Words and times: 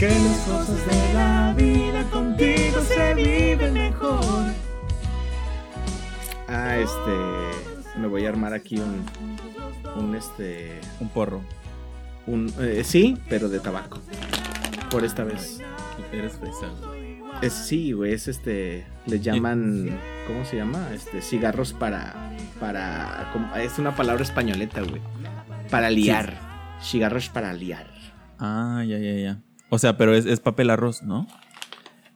Que 0.00 0.08
las 0.08 0.38
cosas 0.48 0.86
de 0.86 1.12
la 1.14 1.52
vida 1.54 2.02
contigo 2.10 2.80
se 2.80 3.14
viven 3.14 3.74
mejor. 3.74 4.44
Ah, 6.48 6.78
este. 6.78 7.98
Me 8.00 8.06
voy 8.08 8.24
a 8.24 8.30
armar 8.30 8.54
aquí 8.54 8.78
un. 8.78 9.04
Un 9.96 10.14
este. 10.14 10.80
Un 11.00 11.10
porro. 11.10 11.42
Un. 12.26 12.50
eh, 12.60 12.82
sí, 12.82 13.18
pero 13.28 13.50
de 13.50 13.60
tabaco. 13.60 13.98
Por 14.90 15.04
esta 15.04 15.22
vez. 15.22 15.60
Eres 16.12 16.32
fresa, 16.38 16.68
güey. 16.82 17.20
Es, 17.42 17.52
sí, 17.52 17.92
güey, 17.92 18.14
es 18.14 18.26
este. 18.26 18.86
Le 19.04 19.20
llaman. 19.20 19.98
¿Cómo 20.26 20.46
se 20.46 20.56
llama? 20.56 20.88
Este. 20.94 21.20
Cigarros 21.20 21.74
para. 21.74 22.32
Para. 22.58 23.28
como- 23.34 23.54
es 23.56 23.78
una 23.78 23.94
palabra 23.94 24.22
españoleta, 24.22 24.80
güey. 24.80 25.02
Para 25.70 25.90
liar. 25.90 26.38
Cigarros 26.82 27.28
para 27.28 27.52
liar. 27.52 27.86
Ah, 28.38 28.82
ya, 28.86 28.96
ya, 28.96 29.12
ya. 29.12 29.40
O 29.70 29.78
sea, 29.78 29.96
pero 29.96 30.14
es, 30.14 30.26
es 30.26 30.40
papel 30.40 30.70
arroz, 30.70 31.02
¿no? 31.02 31.26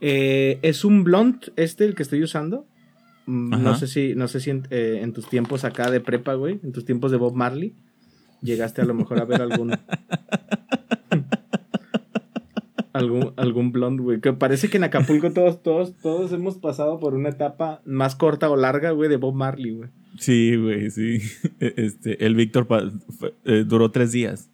Eh, 0.01 0.59
es 0.63 0.85
un 0.85 1.05
blunt 1.05 1.49
este 1.57 1.85
el 1.85 1.95
que 1.95 2.03
estoy 2.03 2.23
usando. 2.23 2.67
Mm, 3.27 3.63
No 3.63 3.75
sé 3.77 3.87
si, 3.87 4.15
no 4.15 4.29
sé 4.29 4.41
si 4.41 4.51
en, 4.51 4.67
eh, 4.71 5.01
en 5.03 5.13
tus 5.13 5.29
tiempos 5.29 5.65
acá 5.65 5.91
de 5.91 6.01
prepa, 6.01 6.35
güey, 6.35 6.61
en 6.63 6.73
tus 6.73 6.85
tiempos 6.85 7.11
de 7.11 7.17
Bob 7.17 7.35
Marley, 7.35 7.75
llegaste 8.43 8.83
a 8.83 8.85
lo 8.85 8.95
mejor 8.95 9.21
a 9.21 9.25
ver 9.25 9.41
algún 9.41 9.73
algún 12.93 13.33
algún 13.37 13.73
blunt, 13.73 14.01
güey. 14.01 14.21
Que 14.21 14.33
parece 14.33 14.69
que 14.69 14.77
en 14.77 14.85
Acapulco 14.85 15.33
todos, 15.33 15.63
todos, 15.63 15.95
todos 16.03 16.33
hemos 16.33 16.59
pasado 16.59 17.01
por 17.01 17.15
una 17.15 17.31
etapa 17.31 17.81
más 17.85 18.15
corta 18.15 18.51
o 18.51 18.57
larga, 18.57 18.91
güey, 18.91 19.09
de 19.09 19.17
Bob 19.17 19.35
Marley, 19.35 19.73
güey. 19.73 19.91
Sí, 20.19 20.57
güey, 20.57 20.91
sí. 20.91 21.19
Este, 21.61 22.25
el 22.25 22.35
Víctor 22.35 22.67
eh, 23.45 23.65
duró 23.67 23.91
tres 23.91 24.13
días. 24.13 24.51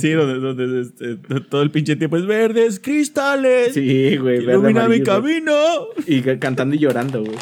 Sí, 0.00 0.10
donde, 0.10 0.38
donde 0.38 0.80
este, 0.82 1.16
todo 1.48 1.62
el 1.62 1.70
pinche 1.70 1.96
tiempo 1.96 2.16
es 2.16 2.26
verdes, 2.26 2.78
cristales. 2.80 3.74
Sí, 3.74 4.16
güey. 4.16 4.42
ilumina 4.42 4.88
mi 4.88 5.02
camino. 5.02 5.52
Y 6.06 6.20
ca- 6.22 6.38
cantando 6.38 6.74
y 6.74 6.78
llorando, 6.78 7.22
güey. 7.24 7.36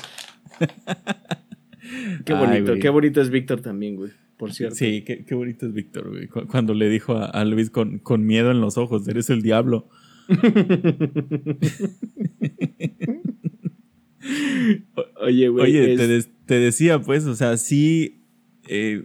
Qué 2.25 2.35
bonito, 2.35 2.75
qué 2.79 2.89
bonito 2.91 3.21
es 3.23 3.31
Víctor 3.31 3.61
también, 3.63 3.97
güey. 3.97 4.11
Por 4.37 4.53
cierto. 4.53 4.77
Sí, 4.77 5.03
qué, 5.07 5.25
qué 5.25 5.35
bonito 5.35 5.67
es 5.67 5.73
Víctor, 5.73 6.11
güey. 6.11 6.27
Cu- 6.29 6.47
Cuando 6.47 6.75
le 6.75 6.89
dijo 6.91 7.15
a, 7.17 7.25
a 7.27 7.45
Luis 7.47 7.71
con, 7.71 7.99
con 7.99 8.27
miedo 8.27 8.51
en 8.51 8.61
los 8.61 8.77
ojos, 8.77 9.09
eres 9.09 9.31
el 9.31 9.41
diablo. 9.43 9.89
Oye, 15.21 15.49
güey. 15.49 15.65
Oye, 15.65 15.95
es- 16.17 16.29
te, 16.47 16.59
decía, 16.59 17.01
pues, 17.01 17.27
o 17.27 17.35
sea, 17.35 17.57
sí. 17.57 18.23
eh, 18.69 19.05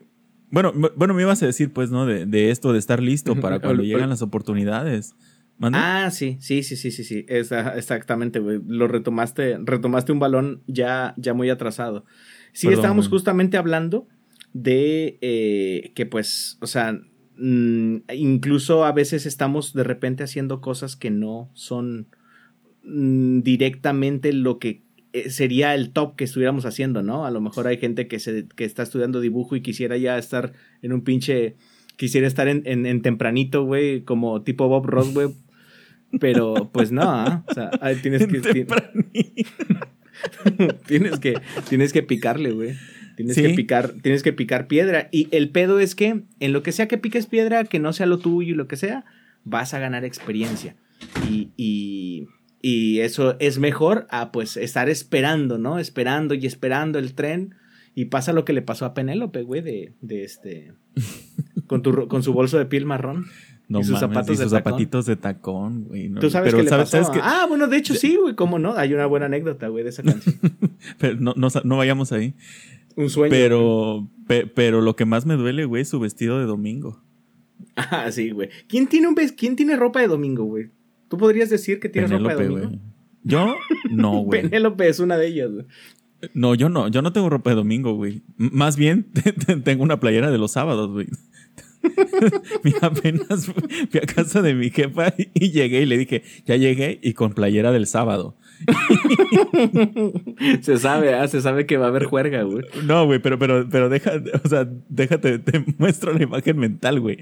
bueno, 0.50 0.72
bueno, 0.96 1.14
me 1.14 1.24
ibas 1.24 1.42
a 1.44 1.46
decir, 1.48 1.72
pues, 1.74 1.90
¿no? 1.92 2.06
De, 2.06 2.26
de 2.26 2.52
esto 2.52 2.74
de 2.74 2.80
estar 2.80 3.02
listo 3.02 3.36
para 3.40 3.60
cuando 3.60 3.84
llegan 3.84 4.10
las 4.10 4.22
oportunidades. 4.22 5.16
¿Mande? 5.58 5.78
Ah, 5.82 6.10
sí, 6.12 6.38
sí, 6.40 6.64
sí, 6.64 6.76
sí, 6.76 6.92
sí, 6.92 7.04
sí. 7.04 7.26
Esa- 7.28 7.78
exactamente, 7.78 8.40
güey. 8.40 8.60
Lo 8.68 8.88
retomaste, 8.88 9.58
retomaste 9.64 10.12
un 10.12 10.20
balón 10.20 10.62
ya, 10.68 11.14
ya 11.18 11.34
muy 11.34 11.50
atrasado. 11.50 12.06
Sí, 12.54 12.68
Perdón, 12.68 12.80
estábamos 12.80 13.06
güey. 13.08 13.18
justamente 13.18 13.58
hablando 13.58 14.08
de 14.54 15.18
eh, 15.22 15.92
que, 15.96 16.06
pues, 16.06 16.58
o 16.62 16.68
sea, 16.68 17.00
mm, 17.38 17.98
incluso 18.16 18.86
a 18.86 18.92
veces 18.92 19.26
estamos 19.26 19.74
de 19.74 19.84
repente 19.84 20.24
haciendo 20.24 20.62
cosas 20.62 20.96
que 20.96 21.10
no 21.12 21.50
son 21.54 22.08
mm, 22.84 23.42
directamente 23.42 24.34
lo 24.34 24.60
que 24.60 24.84
sería 25.30 25.76
el 25.76 25.92
top 25.92 26.16
que 26.16 26.24
estuviéramos 26.24 26.66
haciendo, 26.66 27.04
¿no? 27.04 27.26
A 27.26 27.32
lo 27.32 27.42
mejor 27.42 27.68
hay 27.68 27.78
gente 27.78 28.08
que, 28.08 28.20
se, 28.20 28.48
que 28.56 28.66
está 28.66 28.84
estudiando 28.84 29.22
dibujo 29.22 29.56
y 29.56 29.62
quisiera 29.62 29.98
ya 29.98 30.18
estar 30.18 30.54
en 30.82 30.94
un 30.94 31.04
pinche... 31.04 31.56
Quisiera 31.96 32.26
estar 32.26 32.48
en, 32.48 32.64
en, 32.66 32.88
en 32.88 33.04
tempranito, 33.04 33.66
güey, 33.66 34.02
como 34.02 34.42
tipo 34.42 34.68
Bob 34.68 34.88
Ross, 34.88 35.14
güey. 35.14 35.28
Pero, 36.20 36.72
pues 36.74 36.92
no, 36.92 37.04
¿ah? 37.04 37.44
o 37.48 37.54
sea, 37.54 37.70
ahí 37.82 37.96
tienes 37.98 38.26
que... 38.28 38.40
ti- 38.40 38.66
tienes 40.88 41.20
que 41.20 41.36
tienes 41.70 41.94
que 41.94 42.04
picarle, 42.04 42.52
güey. 42.52 42.76
Tienes 43.16 43.36
Sí. 43.36 43.44
que 43.44 43.50
picar, 43.50 43.94
tienes 44.02 44.24
que 44.24 44.34
picar 44.34 44.68
piedra. 44.68 45.08
Y 45.12 45.28
el 45.32 45.50
pedo 45.50 45.80
es 45.80 45.96
que 45.96 46.24
en 46.40 46.54
lo 46.54 46.64
que 46.64 46.72
sea 46.72 46.88
que 46.88 46.98
piques 46.98 47.28
piedra, 47.28 47.64
que 47.64 47.80
no 47.80 47.94
sea 47.94 48.06
lo 48.08 48.18
tuyo 48.20 48.54
y 48.54 48.56
lo 48.56 48.68
que 48.68 48.76
sea, 48.76 49.06
vas 49.44 49.74
a 49.74 49.80
ganar 49.80 50.04
experiencia. 50.04 50.76
Y, 51.30 51.50
y, 51.58 52.28
y 52.64 53.02
eso 53.02 53.36
es 53.40 53.60
mejor 53.60 54.08
a 54.10 54.32
pues 54.32 54.58
estar 54.58 54.90
esperando, 54.90 55.60
¿no? 55.60 55.78
Esperando 55.78 56.34
y 56.34 56.48
esperando 56.48 56.98
el 56.98 57.14
tren. 57.14 57.54
Y 57.94 58.06
pasa 58.06 58.34
lo 58.34 58.44
que 58.46 58.54
le 58.54 58.64
pasó 58.64 58.86
a 58.86 58.96
Penélope, 58.96 59.44
güey, 59.44 59.62
de, 59.62 59.94
de 60.02 60.24
este. 60.24 60.74
Con, 61.68 61.82
tu, 61.84 62.08
con 62.08 62.24
su 62.24 62.34
bolso 62.34 62.58
de 62.58 62.66
piel 62.66 62.86
marrón. 62.86 63.26
No 63.70 63.80
y 63.80 63.84
sus 63.84 63.94
mames, 63.94 64.10
zapatos 64.10 64.36
y 64.36 64.38
de 64.40 64.44
sus 64.44 64.52
tacón. 64.52 64.72
zapatitos 64.72 65.06
de 65.06 65.16
tacón, 65.16 65.84
güey. 65.86 66.10
no, 66.10 66.20
¿Tú 66.20 66.30
sabes 66.30 66.48
pero 66.48 66.58
qué 66.58 66.64
le 66.64 66.70
¿sabes- 66.70 66.90
pasó? 66.92 67.04
sabes? 67.06 67.22
Ah, 67.24 67.46
bueno, 67.48 67.68
de 67.68 67.78
hecho 67.78 67.94
sí, 67.96 68.16
güey, 68.18 68.36
¿cómo 68.36 68.60
no? 68.60 68.74
Hay 68.76 68.94
una 68.94 69.06
buena 69.06 69.28
anécdota, 69.28 69.68
güey, 69.70 69.84
de 69.84 69.90
esa 69.92 70.04
canción. 70.04 70.36
Pero 71.00 71.16
no, 71.20 71.34
no, 71.38 71.48
no 71.64 71.78
vayamos 71.78 72.12
ahí. 72.12 72.34
Un 72.96 73.10
sueño. 73.10 73.30
Pero, 73.32 74.08
pe- 74.28 74.46
pero 74.48 74.82
lo 74.82 74.96
que 74.96 75.06
más 75.06 75.26
me 75.26 75.36
duele, 75.36 75.66
güey, 75.66 75.82
es 75.84 75.90
su 75.90 76.00
vestido 76.00 76.40
de 76.40 76.46
domingo. 76.46 77.02
Ah, 77.76 78.12
sí, 78.12 78.30
güey. 78.32 78.50
¿Quién 78.68 78.88
tiene 78.88 79.08
un 79.08 79.16
ves- 79.16 79.32
¿Quién 79.32 79.56
tiene 79.56 79.76
ropa 79.76 80.00
de 80.02 80.08
domingo, 80.08 80.44
güey? 80.44 80.70
¿Tú 81.14 81.20
podrías 81.20 81.52
decir 81.52 81.80
que 81.80 81.90
tienes 81.90 82.10
ropa 82.10 82.36
de 82.36 82.48
domingo? 82.48 82.70
güey. 82.70 82.80
Yo, 83.22 83.56
no, 83.92 84.18
güey. 84.24 84.42
Penélope 84.42 84.90
es 84.90 85.00
una 85.00 85.16
de 85.16 85.28
ellas, 85.28 85.52
güey. 85.52 85.66
No, 86.34 86.56
yo 86.56 86.70
no, 86.70 86.88
yo 86.88 87.04
no 87.04 87.14
tengo 87.14 87.30
ropa 87.30 87.52
de 87.52 87.56
domingo, 87.56 87.94
güey. 87.94 88.24
Más 88.36 88.78
bien 88.78 89.12
tengo 89.64 89.84
una 89.84 90.00
playera 90.00 90.32
de 90.32 90.40
los 90.40 90.54
sábados, 90.54 90.90
güey. 90.90 91.06
Apenas 92.82 93.46
fui 93.46 94.02
a 94.02 94.08
casa 94.08 94.42
de 94.42 94.56
mi 94.56 94.72
jefa 94.72 95.14
y 95.36 95.52
llegué 95.52 95.84
y 95.84 95.86
le 95.86 96.00
dije, 96.00 96.24
ya 96.48 96.56
llegué 96.56 97.00
y 97.04 97.14
con 97.14 97.34
playera 97.34 97.72
del 97.72 97.86
sábado. 97.86 98.36
Se 100.62 100.80
sabe, 100.80 101.14
ah, 101.14 101.28
se 101.28 101.42
sabe 101.42 101.68
que 101.68 101.78
va 101.78 101.86
a 101.86 101.90
haber 101.90 102.06
juerga, 102.06 102.42
güey. 102.42 102.66
No, 102.86 103.06
güey, 103.06 103.20
pero, 103.20 103.38
pero, 103.38 103.70
pero 103.70 103.88
deja, 103.88 104.14
o 104.44 104.48
sea, 104.50 104.68
déjate, 104.90 105.38
te 105.38 105.64
muestro 105.78 106.12
la 106.12 106.24
imagen 106.24 106.58
mental, 106.58 107.00
güey. 107.00 107.20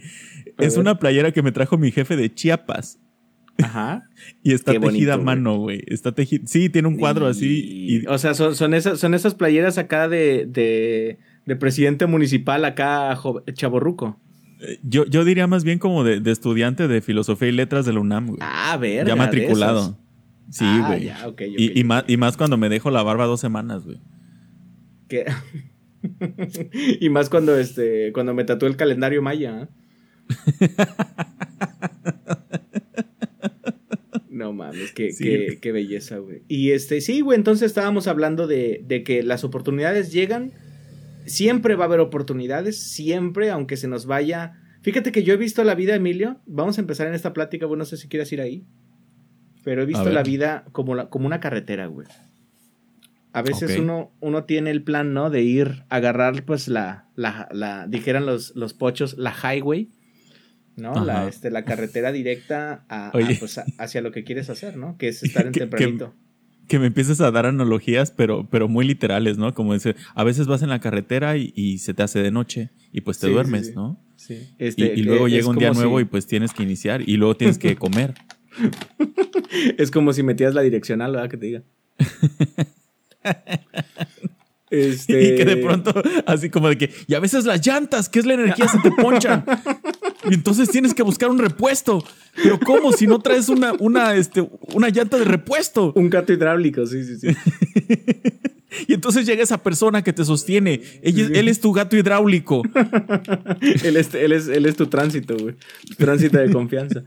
Es 0.57 0.77
una 0.77 0.97
playera 0.97 1.33
que 1.33 1.41
me 1.41 1.51
trajo 1.51 1.77
mi 1.77 1.91
jefe 1.91 2.15
de 2.15 2.33
Chiapas. 2.33 2.97
Ajá. 3.63 4.03
Y 4.43 4.53
está 4.53 4.71
Qué 4.73 4.79
tejida 4.79 4.89
bonito, 4.89 5.13
a 5.13 5.17
mano, 5.17 5.57
güey. 5.57 5.83
Está 5.87 6.11
tejida. 6.13 6.43
Sí, 6.45 6.69
tiene 6.69 6.87
un 6.87 6.97
cuadro 6.97 7.27
así. 7.27 7.63
Y, 8.03 8.05
O 8.07 8.17
sea, 8.17 8.33
son, 8.33 8.55
son, 8.55 8.73
esas, 8.73 8.99
son 8.99 9.13
esas 9.13 9.33
playeras 9.35 9.77
acá 9.77 10.07
de, 10.07 10.45
de, 10.47 11.17
de 11.45 11.55
presidente 11.55 12.05
municipal 12.05 12.63
acá, 12.65 13.17
chaborruco. 13.53 14.19
eh, 14.61 14.79
yo, 14.83 15.05
yo 15.05 15.25
diría 15.25 15.47
más 15.47 15.63
bien 15.63 15.79
como 15.79 16.03
de, 16.03 16.19
de 16.19 16.31
estudiante 16.31 16.87
de 16.87 17.01
filosofía 17.01 17.49
y 17.49 17.51
letras 17.53 17.85
de 17.85 17.93
la 17.93 17.99
UNAM, 17.99 18.27
güey. 18.27 18.39
Ah, 18.41 18.77
ver. 18.77 19.07
ya 19.07 19.15
matriculado. 19.15 19.97
Sí, 20.49 20.65
Ah, 20.67 20.85
güey. 20.87 21.05
ya, 21.05 21.27
ok, 21.27 21.41
ok, 21.49 21.55
y, 21.57 21.83
más, 21.83 22.03
y 22.07 22.17
más 22.17 22.35
cuando 22.37 22.57
me 22.57 22.67
dejo 22.69 22.91
la 22.91 23.01
barba 23.03 23.25
dos 23.25 23.39
semanas, 23.39 23.85
güey. 23.85 23.99
y 26.99 27.09
más 27.09 27.29
cuando 27.29 27.57
este 27.57 28.11
cuando 28.13 28.33
me 28.33 28.43
tatué 28.43 28.69
el 28.69 28.75
calendario 28.75 29.21
maya. 29.21 29.63
¿eh? 29.63 29.67
No 34.41 34.53
mames, 34.53 34.91
qué, 34.93 35.11
Sí. 35.11 35.23
qué, 35.23 35.59
qué 35.61 35.71
belleza, 35.71 36.17
güey. 36.17 36.41
Y 36.47 36.71
este, 36.71 36.99
sí, 37.01 37.21
güey, 37.21 37.37
entonces 37.37 37.67
estábamos 37.67 38.07
hablando 38.07 38.47
de, 38.47 38.81
de 38.85 39.03
que 39.03 39.21
las 39.23 39.43
oportunidades 39.43 40.11
llegan. 40.11 40.51
Siempre 41.25 41.75
va 41.75 41.83
a 41.83 41.87
haber 41.87 41.99
oportunidades, 41.99 42.81
siempre, 42.81 43.51
aunque 43.51 43.77
se 43.77 43.87
nos 43.87 44.07
vaya. 44.07 44.53
Fíjate 44.81 45.11
que 45.11 45.21
yo 45.23 45.33
he 45.35 45.37
visto 45.37 45.63
la 45.63 45.75
vida, 45.75 45.93
Emilio. 45.93 46.39
Vamos 46.47 46.79
a 46.79 46.81
empezar 46.81 47.07
en 47.07 47.13
esta 47.13 47.33
plática, 47.33 47.67
güey. 47.67 47.77
No 47.77 47.85
sé 47.85 47.97
si 47.97 48.07
quieres 48.07 48.31
ir 48.33 48.41
ahí. 48.41 48.65
Pero 49.63 49.83
he 49.83 49.85
visto 49.85 50.09
la 50.09 50.23
vida 50.23 50.65
como, 50.71 50.95
la, 50.95 51.09
como 51.09 51.27
una 51.27 51.39
carretera, 51.39 51.85
güey. 51.85 52.07
A 53.33 53.43
veces 53.43 53.77
uno, 53.77 54.11
uno 54.19 54.43
tiene 54.45 54.71
el 54.71 54.83
plan, 54.83 55.13
¿no? 55.13 55.29
De 55.29 55.41
ir 55.43 55.83
a 55.89 55.97
agarrar, 55.97 56.43
pues, 56.43 56.67
la, 56.67 57.05
la, 57.15 57.47
la 57.51 57.85
dijeran 57.87 58.25
los, 58.25 58.55
los 58.55 58.73
pochos, 58.73 59.15
la 59.17 59.31
highway, 59.31 59.89
¿no? 60.77 61.03
La, 61.05 61.27
este, 61.27 61.51
la 61.51 61.65
carretera 61.65 62.11
directa 62.11 62.85
a, 62.89 63.09
a, 63.09 63.17
Oye. 63.17 63.35
pues, 63.39 63.57
a- 63.57 63.65
hacia 63.77 64.01
lo 64.01 64.11
que 64.11 64.23
quieres 64.23 64.49
hacer, 64.49 64.77
¿no? 64.77 64.97
Que 64.97 65.09
es 65.09 65.21
estar 65.35 65.45
en 65.45 65.51
que- 65.51 65.59
tempranito. 65.61 66.13
Que 66.67 66.79
me 66.79 66.87
empieces 66.87 67.19
a 67.19 67.31
dar 67.31 67.45
analogías, 67.45 68.11
pero, 68.11 68.47
pero 68.49 68.69
muy 68.69 68.87
literales, 68.87 69.37
¿no? 69.37 69.53
Como 69.53 69.73
dice, 69.73 69.95
a 70.15 70.23
veces 70.23 70.47
vas 70.47 70.61
en 70.61 70.69
la 70.69 70.79
carretera 70.79 71.35
y, 71.35 71.51
y 71.55 71.79
se 71.79 71.93
te 71.93 72.01
hace 72.03 72.19
de 72.21 72.31
noche 72.31 72.69
y 72.93 73.01
pues 73.01 73.19
te 73.19 73.27
Sí, 73.27 73.33
duermes, 73.33 73.67
sí. 73.67 73.73
¿no? 73.75 73.99
Sí. 74.15 74.35
Y, 74.57 74.65
Este, 74.67 74.93
y 74.95 75.03
luego 75.03 75.25
que 75.25 75.31
llega 75.31 75.47
un 75.49 75.57
día 75.57 75.71
nuevo 75.71 75.97
si- 75.97 76.03
y 76.03 76.05
pues 76.05 76.27
tienes 76.27 76.53
que 76.53 76.63
iniciar 76.63 77.01
y 77.07 77.17
luego 77.17 77.35
tienes 77.35 77.57
que 77.57 77.75
comer. 77.85 78.13
Es 79.77 79.91
como 79.91 80.13
si 80.13 80.23
metías 80.23 80.53
la 80.53 80.61
direccional, 80.61 81.11
¿verdad? 81.11 81.29
Que 81.29 81.37
te 81.37 81.45
diga. 81.47 81.63
Este... 84.71 85.21
Y 85.21 85.35
que 85.35 85.45
de 85.45 85.57
pronto, 85.57 85.93
así 86.25 86.49
como 86.49 86.69
de 86.69 86.77
que, 86.77 86.89
y 87.05 87.13
a 87.13 87.19
veces 87.19 87.45
las 87.45 87.65
llantas, 87.65 88.09
que 88.09 88.19
es 88.19 88.25
la 88.25 88.33
energía, 88.33 88.67
se 88.67 88.79
te 88.79 88.89
ponchan. 88.91 89.43
Y 90.29 90.33
entonces 90.33 90.69
tienes 90.69 90.93
que 90.93 91.03
buscar 91.03 91.29
un 91.29 91.37
repuesto. 91.39 92.03
Pero 92.41 92.59
¿cómo? 92.59 92.91
Si 92.93 93.05
no 93.05 93.19
traes 93.19 93.49
una, 93.49 93.73
una, 93.79 94.15
este, 94.15 94.47
una 94.73 94.89
llanta 94.89 95.17
de 95.17 95.25
repuesto. 95.25 95.91
Un 95.95 96.09
gato 96.09 96.31
hidráulico, 96.33 96.85
sí, 96.85 97.03
sí, 97.03 97.17
sí. 97.19 97.27
Y 98.87 98.93
entonces 98.93 99.25
llega 99.25 99.43
esa 99.43 99.61
persona 99.61 100.01
que 100.01 100.13
te 100.13 100.23
sostiene. 100.23 100.81
Ella- 101.01 101.27
Él 101.33 101.49
es 101.49 101.59
tu 101.59 101.73
gato 101.73 101.97
hidráulico. 101.97 102.61
él, 103.83 103.97
es, 103.97 104.13
él, 104.13 104.31
es, 104.31 104.47
él 104.47 104.65
es 104.65 104.77
tu 104.77 104.87
tránsito, 104.87 105.35
güey. 105.37 105.55
Tránsito 105.97 106.37
de 106.37 106.49
confianza. 106.51 107.03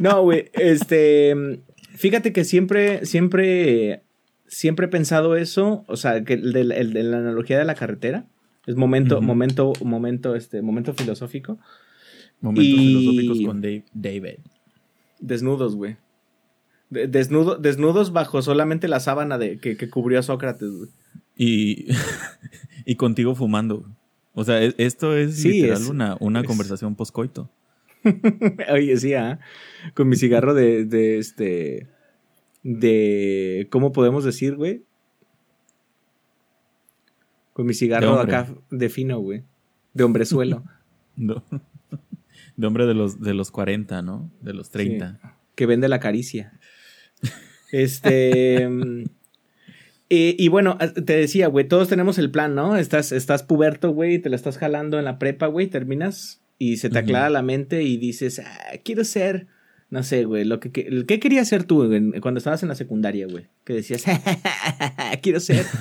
No, 0.00 0.22
güey. 0.22 0.50
Este. 0.52 1.60
Fíjate 1.94 2.32
que 2.32 2.44
siempre, 2.44 3.06
siempre, 3.06 4.02
siempre 4.48 4.86
he 4.86 4.88
pensado 4.88 5.36
eso. 5.36 5.84
O 5.88 5.96
sea, 5.96 6.22
que 6.24 6.34
el 6.34 6.52
de, 6.52 6.64
la- 6.64 6.76
el 6.76 6.92
de 6.92 7.02
la 7.02 7.18
analogía 7.18 7.58
de 7.58 7.64
la 7.64 7.74
carretera. 7.74 8.26
Es 8.66 8.74
momento, 8.76 9.20
momento, 9.22 9.72
momento, 9.84 10.34
este, 10.34 10.60
momento 10.62 10.92
filosófico. 10.94 11.58
Momentos 12.40 12.64
Y- 12.64 12.76
filosóficos 12.88 13.40
con 13.46 13.60
Dave- 13.60 13.84
David. 13.94 14.38
Desnudos, 15.20 15.76
güey. 15.76 15.96
De- 16.90 17.06
desnudo, 17.08 17.56
desnudos 17.56 18.12
bajo 18.12 18.42
solamente 18.42 18.88
la 18.88 19.00
sábana 19.00 19.38
de, 19.38 19.58
que, 19.58 19.76
que 19.76 19.88
cubrió 19.88 20.18
a 20.18 20.22
Sócrates, 20.22 20.68
güey. 20.70 20.90
Y, 21.36 21.86
y 22.86 22.96
contigo 22.96 23.34
fumando. 23.34 23.86
O 24.34 24.44
sea, 24.44 24.60
es- 24.62 24.74
esto 24.78 25.16
es 25.16 25.36
Sí, 25.40 25.50
literal 25.52 25.82
es- 25.82 25.88
una, 25.88 26.16
una 26.20 26.40
es- 26.40 26.46
conversación 26.46 26.94
poscoito. 26.96 27.48
Oye, 28.72 28.96
sí, 28.98 29.14
ah, 29.14 29.38
Con 29.94 30.08
mi 30.08 30.16
cigarro 30.16 30.54
de, 30.54 30.84
de 30.84 31.18
este. 31.18 31.88
De. 32.68 33.68
¿Cómo 33.70 33.92
podemos 33.92 34.24
decir, 34.24 34.56
güey? 34.56 34.82
Con 37.52 37.64
mi 37.66 37.74
cigarro 37.74 38.16
De 38.16 38.22
acá 38.22 38.48
de 38.70 38.88
fino, 38.88 39.20
güey. 39.20 39.44
De 39.94 40.04
hombrezuelo. 40.04 40.64
No. 41.18 41.42
De 42.58 42.66
hombre 42.66 42.84
de 42.84 42.92
los, 42.92 43.22
de 43.22 43.32
los 43.32 43.50
40, 43.50 44.02
¿no? 44.02 44.30
De 44.42 44.52
los 44.52 44.68
30. 44.68 45.18
que 45.54 45.64
vende 45.64 45.88
la 45.88 45.98
caricia. 45.98 46.60
Este. 47.72 48.68
mm, 48.68 49.04
y, 50.10 50.44
y 50.44 50.48
bueno, 50.48 50.76
te 50.76 51.16
decía, 51.16 51.46
güey, 51.46 51.66
todos 51.66 51.88
tenemos 51.88 52.18
el 52.18 52.30
plan, 52.30 52.54
¿no? 52.54 52.76
Estás, 52.76 53.12
estás 53.12 53.42
puberto, 53.42 53.92
güey, 53.92 54.18
te 54.18 54.28
la 54.28 54.36
estás 54.36 54.58
jalando 54.58 54.98
en 54.98 55.06
la 55.06 55.18
prepa, 55.18 55.46
güey, 55.46 55.68
terminas 55.68 56.42
y 56.58 56.76
se 56.76 56.90
te 56.90 56.98
aclara 56.98 57.30
la 57.30 57.42
mente 57.42 57.82
y 57.82 57.96
dices, 57.96 58.38
ah, 58.38 58.72
quiero 58.84 59.04
ser, 59.04 59.46
no 59.90 60.02
sé, 60.02 60.24
güey, 60.24 60.44
lo 60.44 60.60
que, 60.60 60.70
que- 60.72 61.04
¿qué 61.06 61.20
querías 61.20 61.48
ser 61.48 61.64
tú 61.64 61.92
en- 61.92 62.12
cuando 62.20 62.38
estabas 62.38 62.62
en 62.62 62.68
la 62.68 62.74
secundaria, 62.74 63.26
güey? 63.26 63.46
Que 63.64 63.74
decías, 63.74 64.04
quiero 65.22 65.40
ser. 65.40 65.64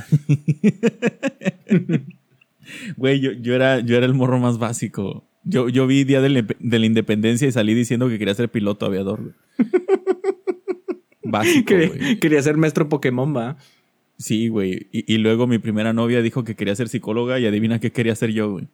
Güey, 2.97 3.19
yo, 3.19 3.31
yo, 3.33 3.53
era, 3.53 3.79
yo 3.79 3.95
era 3.95 4.05
el 4.05 4.13
morro 4.13 4.39
más 4.39 4.57
básico. 4.57 5.23
Yo, 5.43 5.69
yo 5.69 5.85
vi 5.85 6.03
Día 6.03 6.21
de 6.21 6.29
la, 6.29 6.45
de 6.59 6.79
la 6.79 6.85
Independencia 6.85 7.47
y 7.47 7.51
salí 7.51 7.73
diciendo 7.75 8.09
que 8.09 8.17
quería 8.17 8.33
ser 8.33 8.49
piloto 8.49 8.85
aviador. 8.85 9.21
güey. 9.21 9.33
Básico, 11.23 11.67
que, 11.67 11.87
güey. 11.87 12.19
quería 12.19 12.41
ser 12.41 12.57
maestro 12.57 12.89
Pokémon, 12.89 13.35
va. 13.35 13.57
Sí, 14.17 14.47
güey. 14.47 14.87
Y, 14.91 15.13
y 15.13 15.17
luego 15.19 15.45
mi 15.47 15.59
primera 15.59 15.93
novia 15.93 16.21
dijo 16.21 16.43
que 16.43 16.55
quería 16.55 16.75
ser 16.75 16.89
psicóloga 16.89 17.39
y 17.39 17.45
adivina 17.45 17.79
qué 17.79 17.91
quería 17.91 18.15
ser 18.15 18.31
yo, 18.31 18.51
güey. 18.51 18.67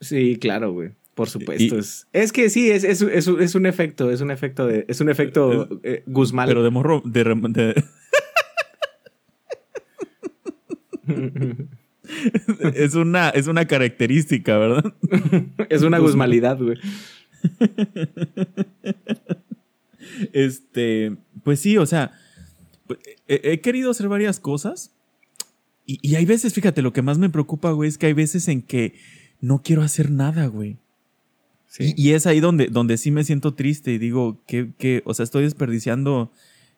Sí, 0.00 0.36
claro, 0.40 0.72
güey. 0.72 0.90
Por 1.16 1.28
supuesto. 1.28 1.74
Y- 1.76 1.78
es, 1.78 2.06
es 2.12 2.30
que 2.32 2.48
sí, 2.50 2.70
es, 2.70 2.84
es, 2.84 3.02
es, 3.02 3.26
un- 3.26 3.42
es 3.42 3.54
un 3.56 3.66
efecto, 3.66 4.10
es 4.12 4.20
un 4.20 4.30
efecto 4.30 4.66
de, 4.68 4.84
es 4.86 5.00
un 5.00 5.08
efecto 5.08 5.68
eh, 5.82 6.04
Guzmán. 6.06 6.46
Pero 6.46 6.62
de 6.62 6.70
morro, 6.70 7.02
de, 7.04 7.24
de- 7.24 7.84
es, 12.74 12.94
una, 12.94 13.30
es 13.30 13.46
una 13.46 13.66
característica, 13.66 14.58
¿verdad? 14.58 14.94
es 15.68 15.82
una 15.82 15.98
guzmalidad, 15.98 16.58
güey. 16.58 16.78
Este, 20.32 21.16
pues 21.42 21.60
sí, 21.60 21.76
o 21.78 21.84
sea, 21.84 22.12
he, 23.28 23.40
he 23.52 23.60
querido 23.60 23.90
hacer 23.90 24.08
varias 24.08 24.38
cosas 24.40 24.92
y, 25.84 25.98
y 26.00 26.14
hay 26.14 26.24
veces, 26.24 26.54
fíjate, 26.54 26.80
lo 26.80 26.92
que 26.92 27.02
más 27.02 27.18
me 27.18 27.28
preocupa, 27.28 27.72
güey, 27.72 27.88
es 27.88 27.98
que 27.98 28.06
hay 28.06 28.12
veces 28.12 28.46
en 28.48 28.62
que 28.62 28.94
no 29.40 29.62
quiero 29.62 29.82
hacer 29.82 30.10
nada, 30.10 30.46
güey. 30.46 30.76
Sí. 31.68 31.94
Y, 31.96 32.10
y 32.10 32.12
es 32.14 32.26
ahí 32.26 32.40
donde, 32.40 32.68
donde 32.68 32.96
sí 32.96 33.10
me 33.10 33.24
siento 33.24 33.54
triste 33.54 33.92
y 33.92 33.98
digo, 33.98 34.42
que, 34.46 34.72
que, 34.78 35.02
o 35.04 35.14
sea, 35.14 35.24
estoy 35.24 35.42
desperdiciando 35.44 36.30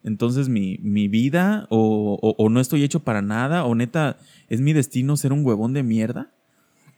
entonces 0.04 0.48
mi, 0.48 0.78
mi 0.80 1.08
vida 1.08 1.66
o, 1.70 2.18
o- 2.22 2.34
o 2.42 2.48
no 2.48 2.60
estoy 2.60 2.82
hecho 2.84 3.00
para 3.00 3.20
nada 3.22 3.64
o 3.64 3.74
neta, 3.74 4.16
es 4.48 4.60
mi 4.60 4.72
destino 4.72 5.16
ser 5.16 5.32
un 5.32 5.44
huevón 5.44 5.72
de 5.72 5.82
mierda. 5.82 6.32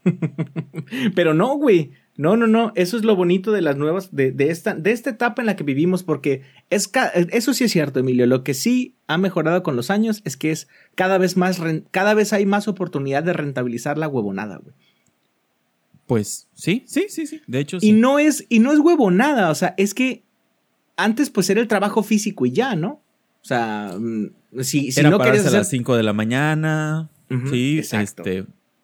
Pero 1.14 1.34
no, 1.34 1.56
güey. 1.56 1.92
No, 2.16 2.36
no, 2.36 2.46
no. 2.46 2.72
Eso 2.74 2.96
es 2.98 3.04
lo 3.04 3.16
bonito 3.16 3.50
de 3.52 3.62
las 3.62 3.76
nuevas, 3.76 4.14
de, 4.14 4.30
de 4.32 4.50
esta, 4.50 4.74
de 4.74 4.92
esta 4.92 5.10
etapa 5.10 5.40
en 5.40 5.46
la 5.46 5.56
que 5.56 5.64
vivimos, 5.64 6.02
porque 6.02 6.42
es 6.68 6.90
eso 7.32 7.54
sí 7.54 7.64
es 7.64 7.72
cierto, 7.72 8.00
Emilio. 8.00 8.26
Lo 8.26 8.44
que 8.44 8.52
sí 8.52 8.96
ha 9.06 9.16
mejorado 9.16 9.62
con 9.62 9.74
los 9.76 9.90
años 9.90 10.20
es 10.24 10.36
que 10.36 10.50
es 10.50 10.68
cada 10.94 11.16
vez 11.16 11.36
más, 11.38 11.60
cada 11.90 12.12
vez 12.14 12.32
hay 12.34 12.44
más 12.44 12.68
oportunidad 12.68 13.22
de 13.22 13.32
rentabilizar 13.32 13.96
la 13.96 14.08
huevonada, 14.08 14.58
güey. 14.58 14.74
Pues 16.10 16.48
sí, 16.54 16.82
sí, 16.88 17.06
sí, 17.08 17.24
sí. 17.24 17.40
De 17.46 17.60
hecho, 17.60 17.78
sí. 17.78 17.90
Y 17.90 17.92
no 17.92 18.18
es, 18.18 18.44
y 18.48 18.58
no 18.58 18.72
es 18.72 18.80
huevonada, 18.80 19.48
o 19.48 19.54
sea, 19.54 19.74
es 19.76 19.94
que 19.94 20.24
antes 20.96 21.30
pues 21.30 21.48
era 21.50 21.60
el 21.60 21.68
trabajo 21.68 22.02
físico 22.02 22.46
y 22.46 22.50
ya, 22.50 22.74
¿no? 22.74 23.00
O 23.40 23.44
sea, 23.44 23.94
mm, 23.96 24.30
si, 24.60 24.90
si 24.90 24.98
Era 24.98 25.10
no 25.10 25.18
pararse 25.18 25.46
a 25.46 25.52
las 25.52 25.68
5 25.68 25.94
de 25.94 26.02
la 26.02 26.12
mañana. 26.12 27.10
Sí, 27.48 27.78
exacto. 27.78 28.24
este, 28.24 28.38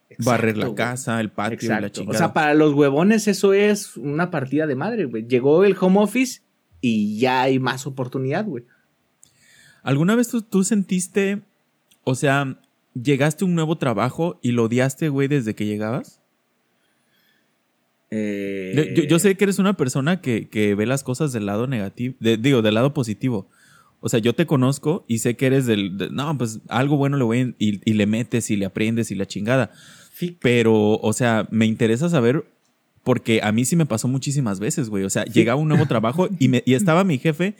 Exacto, 0.08 0.25
barrer 0.25 0.56
la 0.56 0.73
casa, 0.76 1.20
el 1.20 1.31
patio, 1.31 1.69
la 1.69 1.78
Exacto. 1.78 1.87
O 1.87 2.05
chingada. 2.05 2.19
sea, 2.19 2.32
para 2.32 2.55
los 2.55 2.75
huevones 2.75 3.26
eso 3.26 3.52
es 3.55 3.96
una 3.96 4.31
partida 4.31 4.69
de 4.69 4.76
madre, 4.76 5.06
güey. 5.06 5.26
Llegó 5.26 5.64
el 5.64 5.76
home 5.81 5.99
office 5.99 6.43
y 6.81 7.19
ya 7.19 7.43
hay 7.43 7.58
más 7.58 7.88
oportunidad, 7.88 8.44
güey. 8.44 8.62
¿Alguna 9.82 10.14
vez 10.14 10.28
tú, 10.28 10.43
tú 10.43 10.62
sentiste, 10.62 11.43
o 12.05 12.14
sea, 12.14 12.61
llegaste 12.94 13.44
a 13.44 13.49
un 13.49 13.56
nuevo 13.56 13.78
trabajo 13.78 14.38
y 14.43 14.52
lo 14.52 14.67
odiaste, 14.67 15.08
güey, 15.08 15.26
desde 15.26 15.56
que 15.56 15.67
llegabas? 15.67 16.20
Eh, 18.11 19.05
Yo- 19.08 19.19
sé 19.19 19.37
que 19.37 19.44
eres 19.44 19.58
una 19.58 19.76
persona 19.76 20.20
que, 20.20 20.49
que 20.49 20.75
ve 20.75 20.87
las 20.87 21.03
cosas 21.03 21.32
del 21.32 21.47
lado 21.47 21.67
negativo, 21.67 22.14
de- 22.20 22.37
digo, 22.37 22.62
del 22.62 22.75
lado 22.75 22.94
positivo. 22.94 23.49
O 24.00 24.08
sea, 24.08 24.20
yo 24.20 24.35
te 24.35 24.47
conozco 24.47 25.05
y 25.08 25.19
sé 25.19 25.37
que 25.37 25.47
eres 25.47 25.67
del, 25.67 25.97
de- 25.99 26.11
no, 26.11 26.37
pues 26.38 26.61
algo 26.69 26.97
bueno 26.97 27.17
le 27.17 27.25
voy 27.25 27.38
a- 27.41 27.55
y, 27.58 27.81
y 27.91 27.94
le 27.94 28.06
metes 28.06 28.50
y 28.50 28.56
le 28.56 28.67
aprendes 28.67 29.11
y 29.11 29.14
la 29.17 29.26
chingada. 29.26 29.70
fi- 30.12 30.37
Pero, 30.41 30.94
o 30.99 31.12
sea, 31.12 31.47
me 31.50 31.67
interesa 31.67 32.08
saber 32.08 32.44
porque 33.03 33.41
a 33.43 33.53
mí 33.53 33.64
sí 33.64 33.76
me 33.76 33.87
pasó 33.87 34.09
muchísimas 34.09 34.61
veces, 34.61 34.88
güey. 34.88 35.05
O 35.05 35.11
sea, 35.11 35.25
llegaba 35.25 35.61
un 35.61 35.69
nuevo 35.69 35.87
trabajo 35.87 36.29
y, 36.38 36.49
me, 36.49 36.62
y 36.67 36.75
estaba 36.75 37.05
mi 37.05 37.19
jefe 37.19 37.55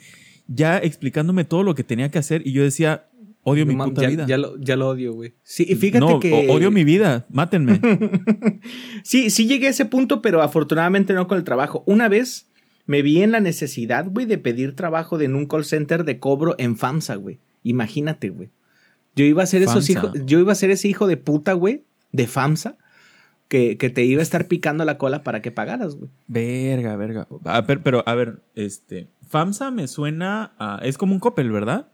ya 0.47 0.77
explicándome 0.77 1.43
todo 1.43 1.63
lo 1.63 1.75
que 1.75 1.83
tenía 1.83 2.09
que 2.09 2.19
hacer 2.19 2.41
y 2.45 2.53
yo 2.53 2.63
decía, 2.63 3.05
odio 3.49 3.65
no 3.65 3.71
mi 3.71 3.77
puta 3.77 4.01
ya, 4.01 4.09
vida. 4.09 4.25
ya 4.27 4.37
lo, 4.37 4.59
ya 4.59 4.75
lo 4.75 4.89
odio, 4.89 5.13
güey. 5.13 5.35
Sí, 5.41 5.65
y 5.67 5.75
fíjate 5.75 5.99
no, 5.99 6.19
que... 6.19 6.47
odio 6.49 6.69
mi 6.69 6.83
vida, 6.83 7.25
mátenme. 7.29 7.79
Sí, 9.03 9.29
sí 9.29 9.47
llegué 9.47 9.67
a 9.67 9.69
ese 9.69 9.85
punto, 9.85 10.21
pero 10.21 10.41
afortunadamente 10.41 11.13
no 11.13 11.27
con 11.27 11.37
el 11.37 11.45
trabajo. 11.45 11.83
Una 11.85 12.09
vez 12.09 12.49
me 12.85 13.01
vi 13.01 13.21
en 13.21 13.31
la 13.31 13.39
necesidad, 13.39 14.07
güey, 14.09 14.25
de 14.25 14.37
pedir 14.37 14.75
trabajo 14.75 15.19
en 15.21 15.35
un 15.35 15.45
call 15.45 15.63
center 15.63 16.03
de 16.03 16.19
cobro 16.19 16.55
en 16.57 16.75
FAMSA, 16.75 17.15
güey. 17.15 17.39
Imagínate, 17.63 18.29
güey. 18.29 18.49
Yo 19.15 19.23
iba 19.23 19.43
a 19.43 19.47
ser 19.47 19.61
esos 19.61 19.89
hijos, 19.89 20.11
yo 20.25 20.39
iba 20.39 20.51
a 20.51 20.55
ser 20.55 20.69
ese 20.69 20.89
hijo 20.89 21.07
de 21.07 21.15
puta, 21.15 21.53
güey, 21.53 21.85
de 22.11 22.27
FAMSA, 22.27 22.77
que, 23.47 23.77
que 23.77 23.89
te 23.89 24.03
iba 24.03 24.19
a 24.19 24.23
estar 24.23 24.47
picando 24.47 24.83
la 24.83 24.97
cola 24.97 25.23
para 25.23 25.41
que 25.41 25.51
pagaras, 25.51 25.95
güey. 25.95 26.11
verga, 26.27 26.97
verga. 26.97 27.27
A 27.45 27.61
ver, 27.61 27.81
pero, 27.81 28.03
a 28.05 28.13
ver, 28.13 28.41
este, 28.55 29.07
FAMSA 29.29 29.71
me 29.71 29.87
suena 29.87 30.53
a, 30.59 30.79
es 30.83 30.97
como 30.97 31.13
un 31.13 31.19
Coppel, 31.19 31.49
¿verdad? 31.49 31.87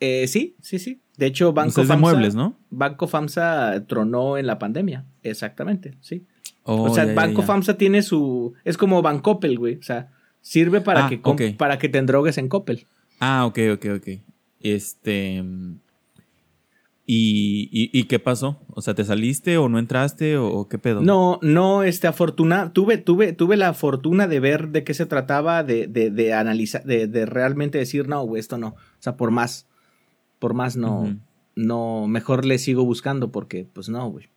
Eh, 0.00 0.26
sí, 0.28 0.56
sí, 0.60 0.78
sí. 0.78 1.00
De 1.16 1.26
hecho, 1.26 1.52
Banco 1.52 1.68
O 1.68 1.72
sea, 1.72 1.82
es 1.82 1.88
de 1.88 1.94
FAMSA. 1.94 2.10
muebles, 2.10 2.34
¿no? 2.34 2.56
Banco 2.70 3.06
FAMSA 3.06 3.84
tronó 3.86 4.38
en 4.38 4.46
la 4.46 4.58
pandemia. 4.58 5.04
Exactamente, 5.22 5.96
sí. 6.00 6.26
Oh, 6.64 6.84
o 6.90 6.94
sea, 6.94 7.06
Banco. 7.14 7.42
FAMSA 7.42 7.74
tiene 7.76 8.02
su. 8.02 8.54
Es 8.64 8.76
como 8.76 9.02
Bancopel, 9.02 9.58
güey. 9.58 9.76
O 9.76 9.82
sea, 9.82 10.10
sirve 10.40 10.80
para, 10.80 11.06
Ah, 11.06 11.08
que, 11.08 11.54
para 11.56 11.78
que 11.78 11.88
te 11.88 11.98
endrogues 11.98 12.38
en 12.38 12.48
Coppel. 12.48 12.86
Ah, 13.20 13.46
ok, 13.46 13.58
ok, 13.74 13.86
ok. 13.96 14.08
Este. 14.60 15.42
¿Y, 17.04 17.68
y, 17.72 17.90
y 17.98 18.04
qué 18.04 18.20
pasó? 18.20 18.60
O 18.68 18.80
sea, 18.80 18.94
¿te 18.94 19.04
saliste 19.04 19.58
o 19.58 19.68
no 19.68 19.80
entraste 19.80 20.36
o, 20.38 20.46
o 20.46 20.68
qué 20.68 20.78
pedo? 20.78 21.00
No, 21.02 21.40
no, 21.42 21.82
este, 21.82 22.06
afortuna, 22.06 22.72
tuve, 22.72 22.96
tuve, 22.96 23.32
tuve 23.32 23.56
la 23.56 23.74
fortuna 23.74 24.28
de 24.28 24.38
ver 24.38 24.68
de 24.68 24.84
qué 24.84 24.94
se 24.94 25.04
trataba, 25.04 25.64
de, 25.64 25.88
de, 25.88 26.10
de 26.10 26.32
analizar, 26.32 26.84
de, 26.84 27.08
de 27.08 27.26
realmente 27.26 27.78
decir, 27.78 28.06
no, 28.08 28.22
güey, 28.22 28.38
esto 28.38 28.56
no. 28.56 28.76
O 29.02 29.04
sea, 29.04 29.16
por 29.16 29.32
más, 29.32 29.66
por 30.38 30.54
más 30.54 30.76
no, 30.76 31.16
no, 31.56 32.06
mejor 32.06 32.44
le 32.44 32.58
sigo 32.58 32.84
buscando 32.84 33.32
porque, 33.32 33.66
pues 33.72 33.88
no, 33.88 34.08
güey. 34.08 34.28